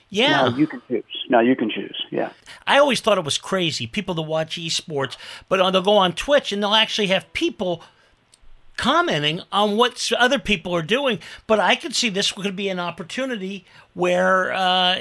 Yeah. 0.09 0.49
Now 0.49 0.55
you 0.55 0.67
can 0.67 0.81
choose. 0.87 1.03
Now 1.29 1.39
you 1.41 1.55
can 1.55 1.69
choose. 1.69 2.01
Yeah. 2.11 2.31
I 2.65 2.77
always 2.79 3.01
thought 3.01 3.17
it 3.17 3.25
was 3.25 3.37
crazy. 3.37 3.87
People 3.87 4.15
that 4.15 4.21
watch 4.21 4.57
esports, 4.57 5.17
but 5.49 5.57
they'll 5.71 5.81
go 5.81 5.97
on 5.97 6.13
Twitch 6.13 6.51
and 6.51 6.63
they'll 6.63 6.73
actually 6.73 7.07
have 7.07 7.31
people 7.33 7.83
commenting 8.77 9.41
on 9.51 9.75
what 9.75 10.11
other 10.17 10.39
people 10.39 10.73
are 10.73 10.81
doing. 10.81 11.19
But 11.45 11.59
I 11.59 11.75
could 11.75 11.95
see 11.95 12.09
this 12.09 12.31
could 12.31 12.55
be 12.55 12.69
an 12.69 12.79
opportunity 12.79 13.65
where 13.93 14.53
uh, 14.53 14.99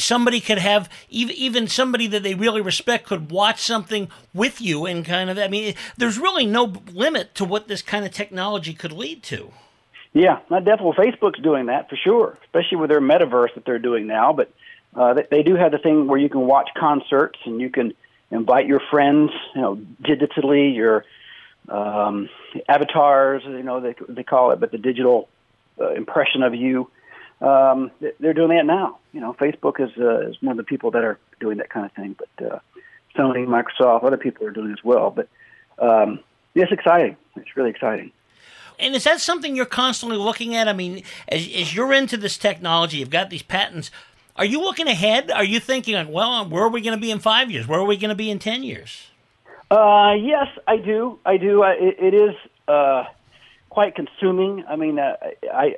somebody 0.00 0.40
could 0.40 0.58
have 0.58 0.88
even 1.08 1.68
somebody 1.68 2.06
that 2.08 2.22
they 2.22 2.34
really 2.34 2.60
respect 2.60 3.06
could 3.06 3.30
watch 3.30 3.60
something 3.62 4.08
with 4.34 4.60
you 4.60 4.86
and 4.86 5.04
kind 5.04 5.30
of. 5.30 5.38
I 5.38 5.48
mean, 5.48 5.74
there's 5.96 6.18
really 6.18 6.46
no 6.46 6.72
limit 6.92 7.34
to 7.36 7.44
what 7.44 7.68
this 7.68 7.82
kind 7.82 8.04
of 8.04 8.12
technology 8.12 8.74
could 8.74 8.92
lead 8.92 9.22
to. 9.24 9.52
Yeah, 10.12 10.40
not 10.50 10.64
definitely. 10.64 11.12
Facebook's 11.12 11.40
doing 11.40 11.66
that 11.66 11.88
for 11.88 11.96
sure, 11.96 12.36
especially 12.44 12.78
with 12.78 12.90
their 12.90 13.00
metaverse 13.00 13.54
that 13.54 13.64
they're 13.64 13.78
doing 13.78 14.06
now. 14.06 14.32
But 14.32 14.52
uh, 14.94 15.14
they, 15.14 15.26
they 15.30 15.42
do 15.42 15.54
have 15.54 15.70
the 15.72 15.78
thing 15.78 16.08
where 16.08 16.18
you 16.18 16.28
can 16.28 16.40
watch 16.40 16.70
concerts 16.76 17.38
and 17.44 17.60
you 17.60 17.70
can 17.70 17.94
invite 18.30 18.66
your 18.66 18.80
friends, 18.90 19.30
you 19.54 19.60
know, 19.60 19.76
digitally, 20.02 20.74
your 20.74 21.04
um, 21.68 22.28
avatars, 22.68 23.42
you 23.44 23.62
know, 23.62 23.80
they 23.80 23.94
they 24.08 24.24
call 24.24 24.50
it, 24.50 24.60
but 24.60 24.72
the 24.72 24.78
digital 24.78 25.28
uh, 25.80 25.90
impression 25.90 26.42
of 26.42 26.54
you. 26.54 26.90
Um, 27.40 27.90
they're 28.18 28.34
doing 28.34 28.50
that 28.50 28.66
now. 28.66 28.98
You 29.12 29.20
know, 29.20 29.32
Facebook 29.32 29.80
is 29.80 29.90
uh, 29.98 30.28
is 30.28 30.36
one 30.42 30.52
of 30.52 30.56
the 30.58 30.64
people 30.64 30.90
that 30.90 31.04
are 31.04 31.18
doing 31.40 31.58
that 31.58 31.70
kind 31.70 31.86
of 31.86 31.92
thing. 31.92 32.16
But 32.18 32.52
uh, 32.52 32.58
Sony, 33.16 33.46
Microsoft, 33.46 34.04
other 34.04 34.16
people 34.16 34.46
are 34.46 34.50
doing 34.50 34.70
it 34.70 34.74
as 34.74 34.84
well. 34.84 35.10
But 35.10 35.28
um, 35.78 36.20
it's 36.54 36.72
exciting. 36.72 37.16
It's 37.36 37.56
really 37.56 37.70
exciting. 37.70 38.12
And 38.78 38.94
is 38.94 39.04
that 39.04 39.20
something 39.20 39.56
you're 39.56 39.66
constantly 39.66 40.16
looking 40.16 40.54
at? 40.54 40.68
I 40.68 40.72
mean, 40.72 41.02
as, 41.28 41.46
as 41.54 41.74
you're 41.74 41.92
into 41.92 42.16
this 42.16 42.38
technology, 42.38 42.98
you've 42.98 43.10
got 43.10 43.30
these 43.30 43.42
patents. 43.42 43.90
Are 44.36 44.44
you 44.44 44.60
looking 44.60 44.88
ahead? 44.88 45.30
Are 45.30 45.44
you 45.44 45.60
thinking 45.60 45.94
like, 45.94 46.08
well, 46.08 46.48
where 46.48 46.64
are 46.64 46.68
we 46.70 46.80
going 46.80 46.96
to 46.96 47.00
be 47.00 47.10
in 47.10 47.18
five 47.18 47.50
years? 47.50 47.66
Where 47.68 47.80
are 47.80 47.84
we 47.84 47.96
going 47.96 48.10
to 48.10 48.14
be 48.14 48.30
in 48.30 48.38
ten 48.38 48.62
years? 48.62 49.08
Uh, 49.70 50.14
yes, 50.18 50.46
I 50.66 50.76
do. 50.78 51.18
I 51.24 51.36
do. 51.36 51.62
I, 51.62 51.72
it, 51.72 51.96
it 52.00 52.14
is 52.14 52.34
uh, 52.66 53.04
quite 53.68 53.94
consuming. 53.94 54.64
I 54.68 54.76
mean, 54.76 54.98
uh, 54.98 55.16
I 55.52 55.76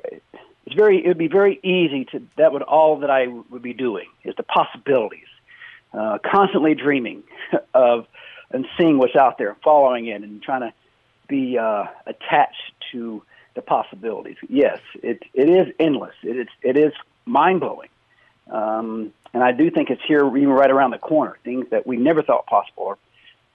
it's 0.65 0.75
very. 0.75 1.03
It 1.03 1.07
would 1.07 1.17
be 1.17 1.27
very 1.27 1.59
easy 1.63 2.05
to. 2.11 2.21
That 2.37 2.53
would 2.53 2.61
all 2.61 2.99
that 2.99 3.09
I 3.09 3.27
would 3.27 3.61
be 3.61 3.73
doing 3.73 4.07
is 4.23 4.35
the 4.35 4.43
possibilities. 4.43 5.27
Uh, 5.93 6.17
constantly 6.25 6.73
dreaming 6.73 7.23
of 7.73 8.07
and 8.51 8.65
seeing 8.77 8.97
what's 8.97 9.15
out 9.15 9.37
there, 9.37 9.55
following 9.63 10.07
it, 10.07 10.21
and 10.21 10.41
trying 10.41 10.61
to 10.61 10.73
be 11.27 11.57
uh, 11.57 11.85
attached 12.05 12.73
to 12.91 13.23
the 13.55 13.61
possibilities. 13.61 14.37
Yes, 14.47 14.79
it 15.01 15.23
it 15.33 15.49
is 15.49 15.73
endless. 15.79 16.15
It 16.23 16.37
is 16.37 16.47
it 16.61 16.77
is 16.77 16.93
mind 17.25 17.59
blowing, 17.59 17.89
um, 18.49 19.13
and 19.33 19.43
I 19.43 19.51
do 19.51 19.69
think 19.69 19.89
it's 19.89 20.01
here, 20.07 20.25
even 20.25 20.49
right 20.49 20.71
around 20.71 20.91
the 20.91 20.97
corner. 20.97 21.37
Things 21.43 21.67
that 21.71 21.85
we 21.85 21.97
never 21.97 22.23
thought 22.23 22.45
possible 22.45 22.87
are 22.87 22.97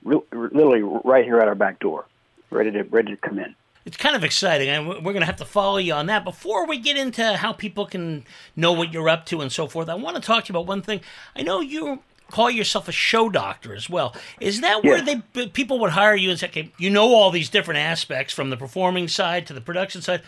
re- 0.04 0.20
literally 0.32 0.82
right 0.82 1.24
here 1.24 1.38
at 1.38 1.48
our 1.48 1.54
back 1.54 1.78
door, 1.78 2.06
ready 2.50 2.70
to 2.72 2.82
ready 2.84 3.12
to 3.12 3.16
come 3.16 3.38
in. 3.38 3.54
It's 3.88 3.96
kind 3.96 4.14
of 4.14 4.22
exciting, 4.22 4.68
and 4.68 4.86
we're 4.86 5.00
going 5.14 5.20
to 5.20 5.24
have 5.26 5.36
to 5.36 5.46
follow 5.46 5.78
you 5.78 5.94
on 5.94 6.06
that. 6.06 6.22
Before 6.22 6.66
we 6.66 6.76
get 6.78 6.98
into 6.98 7.36
how 7.38 7.54
people 7.54 7.86
can 7.86 8.22
know 8.54 8.70
what 8.70 8.92
you're 8.92 9.08
up 9.08 9.24
to 9.26 9.40
and 9.40 9.50
so 9.50 9.66
forth, 9.66 9.88
I 9.88 9.94
want 9.94 10.14
to 10.16 10.20
talk 10.20 10.44
to 10.44 10.52
you 10.52 10.58
about 10.58 10.66
one 10.68 10.82
thing. 10.82 11.00
I 11.34 11.40
know 11.40 11.60
you 11.60 12.00
call 12.30 12.50
yourself 12.50 12.86
a 12.88 12.92
show 12.92 13.30
doctor 13.30 13.74
as 13.74 13.88
well. 13.88 14.14
Is 14.40 14.60
that 14.60 14.84
where 14.84 14.98
Yeah. 14.98 15.20
they 15.32 15.46
people 15.46 15.78
would 15.78 15.92
hire 15.92 16.14
you 16.14 16.28
and 16.28 16.38
say, 16.38 16.48
"Okay, 16.48 16.70
you 16.76 16.90
know 16.90 17.14
all 17.14 17.30
these 17.30 17.48
different 17.48 17.80
aspects 17.80 18.34
from 18.34 18.50
the 18.50 18.58
performing 18.58 19.08
side 19.08 19.46
to 19.46 19.54
the 19.54 19.62
production 19.62 20.02
side. 20.02 20.20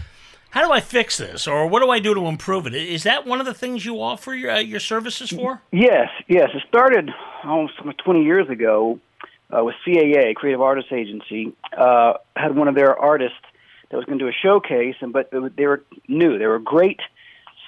How 0.52 0.66
do 0.66 0.72
I 0.72 0.80
fix 0.80 1.18
this, 1.18 1.46
or 1.46 1.66
what 1.66 1.80
do 1.80 1.90
I 1.90 1.98
do 1.98 2.14
to 2.14 2.28
improve 2.28 2.66
it?" 2.66 2.74
Is 2.74 3.02
that 3.02 3.26
one 3.26 3.40
of 3.40 3.46
the 3.46 3.52
things 3.52 3.84
you 3.84 4.00
offer 4.00 4.32
your 4.34 4.52
uh, 4.52 4.58
your 4.60 4.80
services 4.80 5.28
for? 5.28 5.60
Yes, 5.70 6.08
yes. 6.28 6.48
It 6.54 6.62
started 6.66 7.10
almost 7.44 7.74
20 7.98 8.22
years 8.24 8.48
ago 8.48 8.98
uh, 9.54 9.62
with 9.62 9.74
CAA, 9.84 10.32
Creative 10.34 10.62
Artists 10.62 10.92
Agency. 10.92 11.52
Uh, 11.76 12.14
had 12.36 12.56
one 12.56 12.66
of 12.68 12.74
their 12.74 12.98
artists 12.98 13.36
that 13.90 13.96
was 13.96 14.06
going 14.06 14.18
to 14.18 14.24
do 14.24 14.28
a 14.28 14.32
showcase, 14.32 14.96
and 15.00 15.12
but 15.12 15.30
they 15.30 15.66
were 15.66 15.82
new. 16.08 16.38
They 16.38 16.46
were 16.46 16.56
a 16.56 16.62
great 16.62 17.00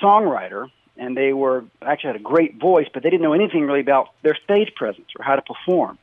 songwriter, 0.03 0.71
and 0.97 1.17
they 1.17 1.33
were 1.33 1.65
actually 1.81 2.09
had 2.09 2.17
a 2.17 2.25
great 2.25 2.61
voice, 2.61 2.87
but 2.93 3.03
they 3.03 3.11
didn't 3.11 3.23
know 3.23 3.33
anything 3.33 3.63
really 3.63 3.81
about 3.81 4.11
their 4.23 4.37
stage 4.45 4.75
presence 4.75 5.09
or 5.19 5.25
how 5.25 5.37
to 5.37 5.43
perform. 5.43 5.99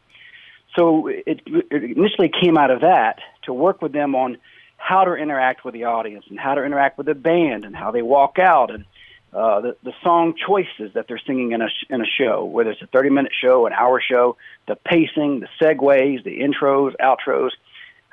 So 0.78 1.08
it, 1.08 1.42
it 1.46 1.84
initially 1.84 2.30
came 2.42 2.58
out 2.58 2.72
of 2.72 2.82
that 2.82 3.20
to 3.44 3.54
work 3.54 3.82
with 3.82 3.92
them 3.92 4.14
on 4.16 4.38
how 4.78 5.04
to 5.04 5.14
interact 5.16 5.66
with 5.66 5.74
the 5.74 5.86
audience 5.86 6.26
and 6.30 6.40
how 6.40 6.56
to 6.56 6.64
interact 6.64 6.98
with 6.98 7.08
the 7.08 7.16
band 7.16 7.66
and 7.66 7.76
how 7.76 7.92
they 7.92 8.02
walk 8.02 8.38
out 8.40 8.72
and 8.72 8.86
uh, 9.34 9.62
the, 9.62 9.76
the 9.84 9.94
song 10.04 10.34
choices 10.48 10.94
that 10.96 11.08
they're 11.08 11.22
singing 11.28 11.52
in 11.52 11.62
a, 11.62 11.68
in 11.90 12.02
a 12.02 12.06
show, 12.06 12.46
whether 12.46 12.72
it's 12.72 12.82
a 12.82 12.88
30 12.88 13.10
minute 13.10 13.32
show, 13.40 13.68
an 13.68 13.74
hour 13.74 14.02
show, 14.02 14.38
the 14.68 14.76
pacing, 14.76 15.42
the 15.42 15.48
segues, 15.62 16.24
the 16.24 16.40
intros, 16.40 16.94
outros, 17.00 17.52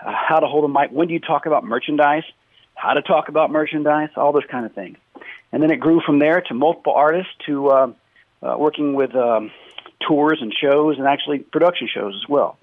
uh, 0.05 0.13
how 0.13 0.39
to 0.39 0.47
hold 0.47 0.65
a 0.65 0.69
mic, 0.69 0.91
when 0.91 1.09
do 1.09 1.15
you 1.15 1.21
talk 1.21 1.47
about 1.47 1.65
merchandise, 1.65 2.25
how 2.75 2.93
to 2.95 3.03
talk 3.03 3.29
about 3.29 3.51
merchandise, 3.51 4.11
all 4.17 4.33
those 4.33 4.47
kind 4.51 4.67
of 4.67 4.73
things. 4.73 4.99
And 5.53 5.63
then 5.63 5.71
it 5.71 5.81
grew 5.81 6.01
from 6.05 6.19
there 6.19 6.41
to 6.43 6.55
multiple 6.55 6.93
artists 6.93 7.33
to 7.47 7.69
uh, 7.69 7.93
uh, 8.43 8.57
working 8.59 8.95
with 8.95 9.15
um, 9.15 9.51
tours 10.07 10.39
and 10.41 10.53
shows 10.53 10.99
and 10.99 11.07
actually 11.07 11.39
production 11.39 11.89
shows 11.93 12.15
as 12.15 12.29
well. 12.29 12.59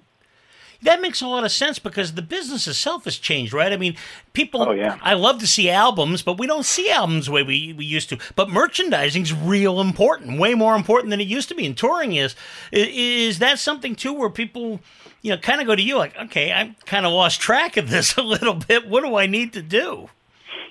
That 0.84 1.02
makes 1.02 1.22
a 1.22 1.28
lot 1.28 1.44
of 1.44 1.52
sense 1.52 1.80
because 1.80 2.14
the 2.14 2.22
business 2.22 2.68
itself 2.68 3.06
has 3.06 3.18
changed, 3.18 3.54
right? 3.54 3.72
I 3.72 3.78
mean, 3.78 3.96
people. 4.34 4.62
Oh, 4.62 4.72
yeah. 4.72 4.98
I 5.02 5.14
love 5.14 5.40
to 5.40 5.48
see 5.48 5.70
albums, 5.70 6.22
but 6.22 6.38
we 6.38 6.48
don't 6.48 6.66
see 6.66 6.90
albums 6.92 7.28
the 7.28 7.32
way 7.32 7.44
we, 7.44 7.74
we 7.74 7.86
used 7.86 8.10
to. 8.10 8.18
But 8.36 8.50
merchandising's 8.50 9.34
real 9.34 9.80
important, 9.80 10.40
way 10.40 10.54
more 10.54 10.76
important 10.76 11.10
than 11.10 11.22
it 11.22 11.28
used 11.28 11.50
to 11.50 11.56
be, 11.56 11.66
and 11.66 11.78
touring 11.78 12.14
is. 12.14 12.36
Is 12.72 13.40
that 13.40 13.60
something 13.60 13.96
too, 13.96 14.14
where 14.14 14.30
people, 14.30 14.80
you 15.22 15.32
know, 15.32 15.38
kind 15.38 15.62
of 15.62 15.68
go 15.68 15.76
to 15.76 15.82
you 15.82 15.98
like, 15.98 16.18
okay, 16.18 16.52
I've 16.52 16.76
kind 16.86 17.06
of 17.06 17.12
lost 17.12 17.40
track 17.40 17.78
of 17.78 17.90
this 17.90 18.18
a 18.18 18.22
little 18.22 18.56
bit. 18.56 18.88
What 18.88 19.04
do 19.04 19.16
I 19.16 19.26
need 19.26 19.54
to 19.54 19.62
do? 19.62 20.10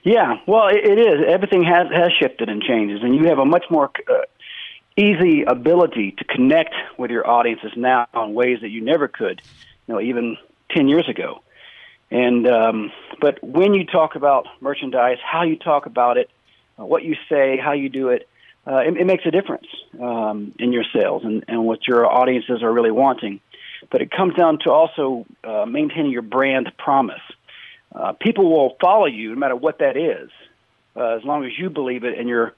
Yeah, 0.05 0.39
well, 0.47 0.69
it, 0.69 0.85
it 0.85 0.99
is. 0.99 1.21
Everything 1.29 1.63
has 1.65 1.87
has 1.93 2.11
shifted 2.21 2.49
and 2.49 2.63
changes, 2.63 3.01
and 3.03 3.15
you 3.15 3.29
have 3.29 3.39
a 3.39 3.45
much 3.45 3.65
more 3.71 3.91
uh, 4.11 4.23
easy 4.97 5.43
ability 5.43 6.13
to 6.19 6.25
connect 6.25 6.75
with 6.99 7.11
your 7.11 7.29
audiences 7.29 7.73
now 7.77 8.07
in 8.15 8.35
ways 8.35 8.59
that 8.61 8.69
you 8.69 8.81
never 8.81 9.09
could, 9.09 9.41
you 9.87 9.95
know, 9.95 10.01
even 10.01 10.37
ten 10.71 10.89
years 10.89 11.09
ago. 11.09 11.43
And 12.11 12.47
um, 12.47 12.93
but 13.21 13.43
when 13.43 13.75
you 13.75 13.87
talk 13.87 14.17
about 14.17 14.47
merchandise, 14.61 15.19
how 15.25 15.43
you 15.45 15.57
talk 15.57 15.87
about 15.87 16.19
it, 16.19 16.31
uh, 16.79 16.85
what 16.85 17.03
you 17.03 17.17
say, 17.29 17.57
how 17.57 17.73
you 17.73 17.89
do 17.89 18.09
it, 18.09 18.29
uh, 18.67 18.79
it, 18.79 18.97
it 18.97 19.07
makes 19.07 19.25
a 19.27 19.31
difference 19.31 19.67
um, 20.01 20.55
in 20.59 20.73
your 20.73 20.85
sales 20.93 21.25
and, 21.25 21.45
and 21.49 21.65
what 21.65 21.87
your 21.87 22.07
audiences 22.07 22.63
are 22.63 22.73
really 22.73 22.91
wanting. 22.91 23.41
But 23.91 24.03
it 24.03 24.11
comes 24.11 24.35
down 24.35 24.59
to 24.61 24.71
also 24.71 25.27
uh, 25.43 25.65
maintaining 25.67 26.13
your 26.13 26.23
brand 26.23 26.71
promise. 26.79 27.23
Uh, 27.95 28.13
people 28.13 28.51
will 28.51 28.77
follow 28.81 29.07
you 29.07 29.31
no 29.31 29.37
matter 29.37 29.57
what 29.57 29.79
that 29.79 29.97
is, 29.97 30.31
uh, 30.97 31.17
as 31.17 31.25
long 31.25 31.45
as 31.45 31.53
you 31.59 31.71
believe 31.71 32.05
it 32.05 32.19
and 32.19 32.29
you're 32.29 32.55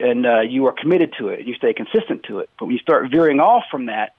and 0.00 0.26
uh, 0.26 0.40
you 0.40 0.66
are 0.66 0.72
committed 0.72 1.14
to 1.18 1.28
it 1.28 1.38
and 1.40 1.48
you 1.48 1.54
stay 1.54 1.72
consistent 1.72 2.24
to 2.24 2.40
it. 2.40 2.50
But 2.58 2.66
when 2.66 2.74
you 2.74 2.80
start 2.80 3.10
veering 3.10 3.40
off 3.40 3.64
from 3.70 3.86
that, 3.86 4.14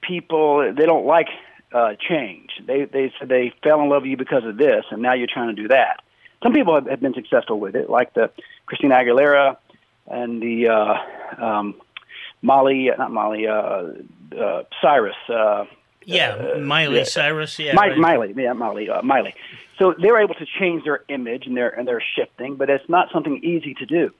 people 0.00 0.72
they 0.76 0.86
don't 0.86 1.06
like 1.06 1.28
uh, 1.72 1.94
change. 2.08 2.50
They 2.66 2.84
they 2.84 3.12
said 3.18 3.28
they 3.28 3.52
fell 3.62 3.80
in 3.82 3.88
love 3.88 4.02
with 4.02 4.10
you 4.10 4.16
because 4.16 4.44
of 4.44 4.56
this, 4.56 4.84
and 4.90 5.02
now 5.02 5.14
you're 5.14 5.28
trying 5.32 5.54
to 5.54 5.60
do 5.62 5.68
that. 5.68 6.02
Some 6.42 6.52
people 6.52 6.74
have, 6.74 6.86
have 6.86 7.00
been 7.00 7.14
successful 7.14 7.58
with 7.60 7.76
it, 7.76 7.88
like 7.88 8.14
the 8.14 8.30
Christina 8.66 8.96
Aguilera 8.96 9.56
and 10.08 10.42
the 10.42 10.68
uh, 10.68 11.44
um, 11.44 11.80
Molly, 12.42 12.90
not 12.98 13.12
Molly, 13.12 13.46
uh, 13.46 13.84
uh, 14.36 14.64
Cyrus, 14.80 15.14
uh, 15.28 15.64
Yeah, 16.04 16.56
Miley 16.58 16.98
yeah. 16.98 17.04
Cyrus. 17.04 17.58
Yeah, 17.58 17.72
Mi- 17.74 17.78
right. 17.78 17.98
Miley, 17.98 18.34
yeah, 18.36 18.52
Miley, 18.52 18.90
uh, 18.90 19.02
Miley. 19.02 19.34
So 19.78 19.94
they're 19.98 20.20
able 20.20 20.34
to 20.34 20.46
change 20.58 20.84
their 20.84 21.04
image 21.08 21.46
and 21.46 21.56
they're 21.56 21.70
and 21.70 21.86
they're 21.86 22.02
shifting, 22.16 22.56
but 22.56 22.68
it's 22.70 22.88
not 22.88 23.08
something 23.12 23.40
easy 23.42 23.74
to 23.74 23.86
do. 23.86 24.10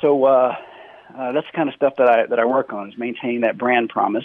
So 0.00 0.24
uh, 0.24 0.56
uh, 1.16 1.32
that's 1.32 1.46
the 1.46 1.52
kind 1.56 1.68
of 1.68 1.74
stuff 1.76 1.94
that 1.96 2.08
I 2.08 2.26
that 2.26 2.38
I 2.38 2.44
work 2.44 2.72
on 2.72 2.90
is 2.90 2.98
maintaining 2.98 3.42
that 3.42 3.56
brand 3.56 3.88
promise 3.88 4.24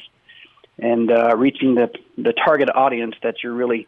and 0.82 1.12
uh, 1.12 1.36
reaching 1.36 1.76
the 1.76 1.92
the 2.18 2.34
target 2.34 2.70
audience 2.74 3.16
that 3.24 3.44
you're 3.44 3.54
really 3.54 3.88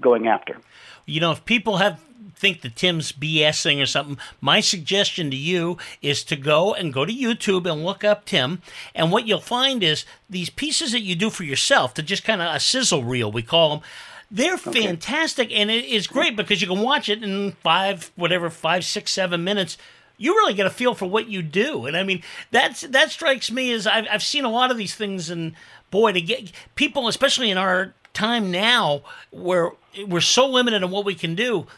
going 0.00 0.28
after. 0.28 0.58
You 1.06 1.20
know, 1.20 1.32
if 1.32 1.44
people 1.44 1.78
have 1.78 2.00
think 2.42 2.62
that 2.62 2.74
Tim's 2.74 3.12
BSing 3.12 3.80
or 3.80 3.86
something, 3.86 4.18
my 4.40 4.60
suggestion 4.60 5.30
to 5.30 5.36
you 5.36 5.78
is 6.02 6.24
to 6.24 6.34
go 6.34 6.74
and 6.74 6.92
go 6.92 7.04
to 7.04 7.12
YouTube 7.12 7.70
and 7.70 7.84
look 7.84 8.02
up 8.02 8.24
Tim. 8.24 8.60
And 8.96 9.12
what 9.12 9.28
you'll 9.28 9.40
find 9.40 9.82
is 9.82 10.04
these 10.28 10.50
pieces 10.50 10.90
that 10.90 11.02
you 11.02 11.14
do 11.14 11.30
for 11.30 11.44
yourself, 11.44 11.94
to 11.94 12.02
just 12.02 12.24
kind 12.24 12.42
of 12.42 12.52
a 12.52 12.58
sizzle 12.58 13.04
reel, 13.04 13.30
we 13.30 13.42
call 13.42 13.70
them. 13.70 13.80
They're 14.28 14.58
fantastic, 14.58 15.52
and 15.52 15.70
it 15.70 15.84
is 15.84 16.06
great 16.06 16.36
because 16.36 16.60
you 16.60 16.66
can 16.66 16.80
watch 16.80 17.08
it 17.08 17.22
in 17.22 17.52
five, 17.52 18.10
whatever, 18.16 18.50
five, 18.50 18.84
six, 18.84 19.12
seven 19.12 19.44
minutes. 19.44 19.76
You 20.16 20.34
really 20.34 20.54
get 20.54 20.66
a 20.66 20.70
feel 20.70 20.94
for 20.94 21.06
what 21.06 21.28
you 21.28 21.42
do, 21.42 21.86
and 21.86 21.96
I 21.96 22.02
mean 22.02 22.22
that's 22.50 22.80
that 22.80 23.10
strikes 23.10 23.52
me 23.52 23.72
as 23.72 23.86
I've 23.86 24.06
I've 24.10 24.22
seen 24.22 24.44
a 24.44 24.50
lot 24.50 24.70
of 24.70 24.78
these 24.78 24.94
things, 24.94 25.28
and 25.28 25.54
boy, 25.92 26.10
to 26.10 26.20
get 26.20 26.50
people, 26.74 27.06
especially 27.06 27.52
in 27.52 27.58
our 27.58 27.94
time 28.12 28.50
now, 28.50 29.02
where 29.30 29.70
we're 30.08 30.20
so 30.20 30.48
limited 30.48 30.82
on 30.82 30.90
what 30.90 31.04
we 31.04 31.14
can 31.14 31.36
do, 31.36 31.68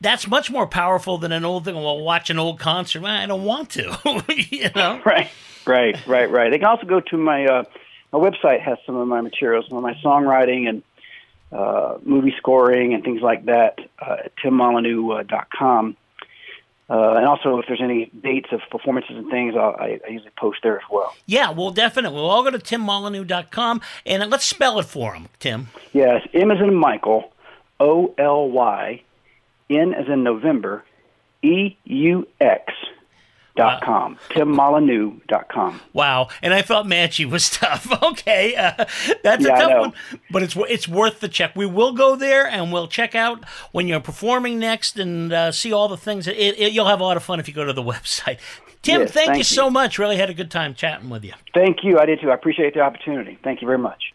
that's 0.00 0.28
much 0.28 0.48
more 0.48 0.68
powerful 0.68 1.18
than 1.18 1.32
an 1.32 1.44
old 1.44 1.64
thing. 1.64 1.74
Well, 1.74 2.00
watch 2.00 2.30
an 2.30 2.38
old 2.38 2.60
concert. 2.60 3.02
I 3.02 3.26
don't 3.26 3.44
want 3.44 3.70
to, 3.70 3.98
you 4.50 4.70
know. 4.76 5.00
Right, 5.04 5.28
right, 5.66 6.06
right, 6.06 6.30
right. 6.30 6.50
They 6.50 6.58
can 6.58 6.68
also 6.68 6.86
go 6.86 7.00
to 7.00 7.16
my 7.16 7.46
uh, 7.46 7.64
my 8.12 8.18
website 8.18 8.60
has 8.60 8.78
some 8.86 8.96
of 8.96 9.08
my 9.08 9.20
materials, 9.20 9.66
some 9.68 9.76
of 9.76 9.82
my 9.82 9.94
songwriting 9.94 10.68
and 10.68 10.82
uh, 11.50 11.98
movie 12.02 12.34
scoring 12.38 12.94
and 12.94 13.02
things 13.02 13.20
like 13.22 13.46
that 13.46 13.78
uh, 14.00 14.16
timmolyneux.com. 14.42 15.90
Uh, 15.90 16.07
Uh, 16.90 17.16
and 17.16 17.26
also, 17.26 17.58
if 17.58 17.66
there's 17.66 17.82
any 17.82 18.10
dates 18.22 18.48
of 18.50 18.60
performances 18.70 19.16
and 19.16 19.30
things, 19.30 19.54
I'll, 19.54 19.76
I, 19.78 20.00
I 20.06 20.10
usually 20.10 20.30
post 20.38 20.60
there 20.62 20.76
as 20.78 20.84
well. 20.90 21.14
Yeah, 21.26 21.50
well, 21.50 21.70
definitely. 21.70 22.16
We'll 22.16 22.30
all 22.30 22.42
go 22.42 22.50
to 22.50 22.58
timmolyneux.com 22.58 23.82
and 24.06 24.30
let's 24.30 24.46
spell 24.46 24.78
it 24.78 24.86
for 24.86 25.14
him, 25.14 25.28
Tim. 25.38 25.68
Yes, 25.92 26.26
M 26.32 26.50
as 26.50 26.60
in 26.60 26.74
Michael, 26.74 27.32
O 27.78 28.14
L 28.16 28.48
Y, 28.48 29.02
N 29.68 29.92
as 29.92 30.08
in 30.08 30.22
November, 30.22 30.82
E 31.42 31.76
U 31.84 32.26
X 32.40 32.72
dot 33.58 33.82
com. 33.82 34.16
Timmolyneux 34.30 35.20
dot 35.26 35.48
com. 35.48 35.80
Wow, 35.92 36.28
and 36.42 36.54
I 36.54 36.62
thought 36.62 36.86
Matchy 36.86 37.30
was 37.30 37.50
tough. 37.60 37.86
Okay, 38.02 38.54
uh, 38.56 38.84
that's 39.22 39.44
Yeah, 39.44 39.54
a 39.54 39.60
tough 39.60 39.80
one, 39.80 39.92
but 40.30 40.42
it's 40.42 40.56
it's 40.56 40.88
worth 40.88 41.20
the 41.20 41.28
check. 41.28 41.54
We 41.54 41.66
will 41.66 41.92
go 41.92 42.16
there 42.16 42.46
and 42.46 42.72
we'll 42.72 42.88
check 42.88 43.14
out 43.14 43.44
when 43.72 43.86
you're 43.88 44.00
performing 44.00 44.58
next 44.58 44.98
and 44.98 45.32
uh, 45.32 45.52
see 45.52 45.72
all 45.72 45.88
the 45.88 45.96
things. 45.96 46.26
It, 46.26 46.36
it, 46.36 46.72
you'll 46.72 46.86
have 46.86 47.00
a 47.00 47.04
lot 47.04 47.16
of 47.16 47.22
fun 47.22 47.40
if 47.40 47.48
you 47.48 47.54
go 47.54 47.64
to 47.64 47.72
the 47.72 47.82
website. 47.92 48.38
Tim, 48.80 49.00
Yes, 49.02 49.10
thank, 49.10 49.26
thank 49.26 49.36
you 49.36 49.38
you. 49.38 49.44
so 49.44 49.68
much. 49.68 49.98
Really 49.98 50.16
had 50.16 50.30
a 50.30 50.34
good 50.34 50.50
time 50.52 50.72
chatting 50.74 51.10
with 51.10 51.24
you. 51.24 51.32
Thank 51.52 51.78
you. 51.82 51.98
I 51.98 52.06
did 52.06 52.20
too. 52.20 52.30
I 52.30 52.34
appreciate 52.34 52.74
the 52.74 52.80
opportunity. 52.80 53.36
Thank 53.42 53.60
you 53.60 53.66
very 53.66 53.78
much. 53.78 54.14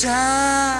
山 0.00 0.79